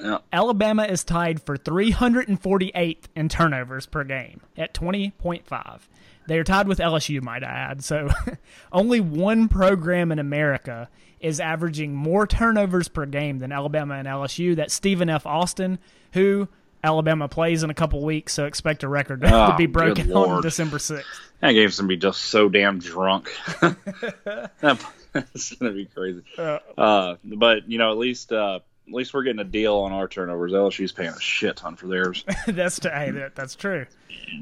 Yeah. 0.00 0.18
Alabama 0.32 0.84
is 0.84 1.02
tied 1.02 1.42
for 1.42 1.56
348th 1.56 3.04
in 3.16 3.28
turnovers 3.28 3.86
per 3.86 4.04
game 4.04 4.40
at 4.56 4.74
20.5. 4.74 5.80
They 6.28 6.38
are 6.38 6.44
tied 6.44 6.68
with 6.68 6.78
LSU, 6.78 7.22
might 7.22 7.42
I 7.42 7.48
add. 7.48 7.82
So 7.82 8.08
only 8.72 9.00
one 9.00 9.48
program 9.48 10.12
in 10.12 10.18
America 10.18 10.88
is 11.20 11.40
averaging 11.40 11.94
more 11.94 12.26
turnovers 12.26 12.86
per 12.86 13.04
game 13.06 13.38
than 13.40 13.50
Alabama 13.50 13.94
and 13.94 14.06
LSU. 14.06 14.54
That's 14.54 14.72
Stephen 14.72 15.08
F. 15.10 15.26
Austin, 15.26 15.78
who 16.12 16.46
Alabama 16.84 17.26
plays 17.28 17.64
in 17.64 17.70
a 17.70 17.74
couple 17.74 18.04
weeks, 18.04 18.32
so 18.34 18.44
expect 18.44 18.84
a 18.84 18.88
record 18.88 19.20
to 19.22 19.52
Oh, 19.54 19.56
be 19.56 19.66
broken 19.66 20.12
on 20.12 20.42
December 20.42 20.78
6th. 20.78 21.02
That 21.40 21.52
game's 21.52 21.76
gonna 21.78 21.88
be 21.88 21.96
just 21.96 22.20
so 22.20 22.48
damn 22.48 22.78
drunk. 22.78 23.30
That's 24.60 25.52
gonna 25.54 25.72
be 25.72 25.86
crazy. 25.86 26.22
Uh, 26.36 27.16
but 27.24 27.68
you 27.68 27.78
know, 27.78 27.90
at 27.90 27.98
least 27.98 28.32
uh, 28.32 28.60
at 28.88 28.94
least 28.94 29.12
we're 29.14 29.22
getting 29.22 29.40
a 29.40 29.44
deal 29.44 29.76
on 29.76 29.92
our 29.92 30.08
turnovers. 30.08 30.52
LSU's 30.52 30.92
paying 30.92 31.10
a 31.10 31.20
shit 31.20 31.56
ton 31.56 31.76
for 31.76 31.86
theirs. 31.86 32.24
that's 32.46 32.82
hey, 32.82 33.10
that, 33.12 33.34
that's 33.36 33.54
true. 33.54 33.86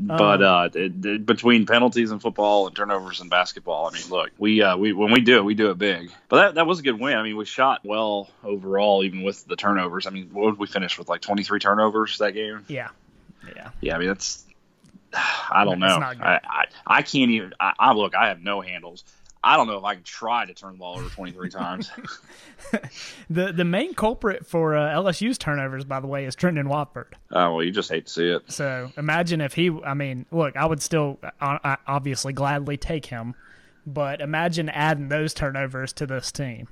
but 0.00 0.42
uh, 0.42 0.68
it, 0.74 1.04
it- 1.04 1.26
between 1.26 1.66
penalties 1.66 2.10
in 2.12 2.18
football 2.20 2.66
and 2.66 2.74
turnovers 2.76 3.20
in 3.20 3.28
basketball, 3.28 3.86
I 3.88 3.92
mean, 3.98 4.08
look, 4.08 4.30
we 4.38 4.62
uh, 4.62 4.76
we 4.76 4.92
when 4.92 5.12
we 5.12 5.20
do 5.20 5.36
it, 5.36 5.44
we 5.44 5.54
do 5.54 5.70
it 5.70 5.78
big. 5.78 6.10
But 6.28 6.36
that 6.36 6.54
that 6.56 6.66
was 6.66 6.78
a 6.78 6.82
good 6.82 6.98
win. 7.00 7.16
I 7.16 7.22
mean, 7.22 7.36
we 7.36 7.44
shot 7.44 7.80
well 7.84 8.30
overall, 8.44 9.02
even 9.04 9.22
with 9.22 9.44
the 9.46 9.56
turnovers. 9.56 10.06
I 10.06 10.10
mean, 10.10 10.30
what 10.32 10.50
did 10.52 10.58
we 10.58 10.66
finish 10.66 10.98
with? 10.98 11.08
Like 11.08 11.20
twenty 11.20 11.42
three 11.42 11.58
turnovers 11.58 12.18
that 12.18 12.32
game. 12.32 12.64
Yeah, 12.68 12.88
yeah. 13.54 13.70
Yeah, 13.80 13.96
I 13.96 13.98
mean 13.98 14.08
that's. 14.08 14.44
I 15.50 15.64
don't 15.64 15.74
It's 15.82 15.92
know. 15.94 15.98
not 15.98 16.16
good. 16.16 16.24
I, 16.24 16.40
I 16.44 16.64
I 16.86 17.02
can't 17.02 17.30
even. 17.30 17.52
I, 17.58 17.72
I 17.78 17.92
look. 17.94 18.14
I 18.14 18.28
have 18.28 18.40
no 18.40 18.60
handles. 18.60 19.04
I 19.46 19.56
don't 19.56 19.68
know 19.68 19.78
if 19.78 19.84
I 19.84 19.94
can 19.94 20.02
try 20.02 20.44
to 20.44 20.52
turn 20.52 20.72
the 20.72 20.78
ball 20.78 20.98
over 20.98 21.08
23 21.08 21.50
times. 21.50 21.90
The 23.30 23.52
the 23.52 23.64
main 23.64 23.94
culprit 23.94 24.46
for 24.46 24.74
uh, 24.74 24.88
LSU's 24.88 25.38
turnovers, 25.38 25.84
by 25.84 26.00
the 26.00 26.06
way, 26.06 26.24
is 26.24 26.34
Trenton 26.34 26.68
Watford. 26.68 27.14
Oh 27.30 27.54
well, 27.54 27.62
you 27.62 27.70
just 27.70 27.90
hate 27.90 28.06
to 28.06 28.12
see 28.12 28.28
it. 28.28 28.50
So 28.50 28.90
imagine 28.96 29.40
if 29.40 29.52
he, 29.54 29.70
I 29.84 29.94
mean, 29.94 30.26
look, 30.32 30.56
I 30.56 30.66
would 30.66 30.82
still 30.82 31.18
uh, 31.22 31.30
I 31.62 31.76
obviously 31.86 32.32
gladly 32.32 32.76
take 32.76 33.06
him, 33.06 33.34
but 33.86 34.20
imagine 34.20 34.68
adding 34.68 35.08
those 35.10 35.32
turnovers 35.34 35.92
to 35.94 36.06
this 36.06 36.32
team. 36.32 36.66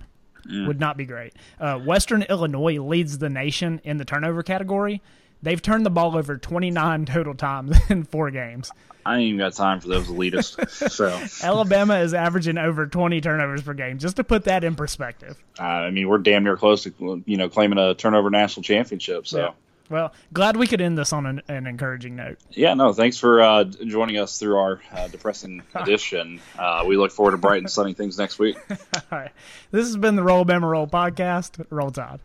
Would 0.66 0.80
not 0.80 0.96
be 0.96 1.04
great. 1.06 1.34
Uh, 1.60 1.78
Western 1.78 2.22
Illinois 2.22 2.78
leads 2.78 3.18
the 3.18 3.30
nation 3.30 3.80
in 3.84 3.98
the 3.98 4.04
turnover 4.04 4.42
category. 4.42 5.00
They've 5.44 5.60
turned 5.60 5.84
the 5.84 5.90
ball 5.90 6.16
over 6.16 6.38
29 6.38 7.04
total 7.04 7.34
times 7.34 7.76
in 7.90 8.04
four 8.04 8.30
games. 8.30 8.70
I 9.06 9.16
ain't 9.16 9.24
even 9.24 9.38
got 9.38 9.52
time 9.52 9.80
for 9.80 9.88
those 9.88 10.06
elitists. 10.06 10.90
so 10.90 11.46
Alabama 11.46 11.98
is 11.98 12.14
averaging 12.14 12.56
over 12.56 12.86
20 12.86 13.20
turnovers 13.20 13.62
per 13.62 13.74
game, 13.74 13.98
just 13.98 14.16
to 14.16 14.24
put 14.24 14.44
that 14.44 14.64
in 14.64 14.74
perspective. 14.74 15.36
uh, 15.60 15.62
I 15.62 15.90
mean, 15.90 16.08
we're 16.08 16.18
damn 16.18 16.44
near 16.44 16.56
close 16.56 16.84
to 16.84 17.22
you 17.26 17.36
know 17.36 17.50
claiming 17.50 17.78
a 17.78 17.94
turnover 17.94 18.30
national 18.30 18.62
championship. 18.62 19.26
So. 19.26 19.38
Yeah. 19.38 19.50
Well, 19.90 20.14
glad 20.32 20.56
we 20.56 20.66
could 20.66 20.80
end 20.80 20.96
this 20.96 21.12
on 21.12 21.26
an, 21.26 21.42
an 21.46 21.66
encouraging 21.66 22.16
note. 22.16 22.38
Yeah, 22.50 22.72
no, 22.72 22.94
thanks 22.94 23.18
for 23.18 23.42
uh, 23.42 23.64
joining 23.64 24.16
us 24.16 24.38
through 24.38 24.56
our 24.56 24.80
uh, 24.90 25.08
depressing 25.08 25.62
edition. 25.74 26.40
Uh, 26.58 26.84
we 26.86 26.96
look 26.96 27.12
forward 27.12 27.32
to 27.32 27.36
bright 27.36 27.58
and 27.58 27.70
sunny 27.70 27.92
things 27.92 28.16
next 28.16 28.38
week. 28.38 28.56
All 28.70 29.02
right. 29.12 29.30
This 29.72 29.86
has 29.86 29.98
been 29.98 30.16
the 30.16 30.22
Roll 30.22 30.46
Bama 30.46 30.70
Roll 30.70 30.86
podcast. 30.86 31.66
Roll 31.68 31.90
Tide. 31.90 32.20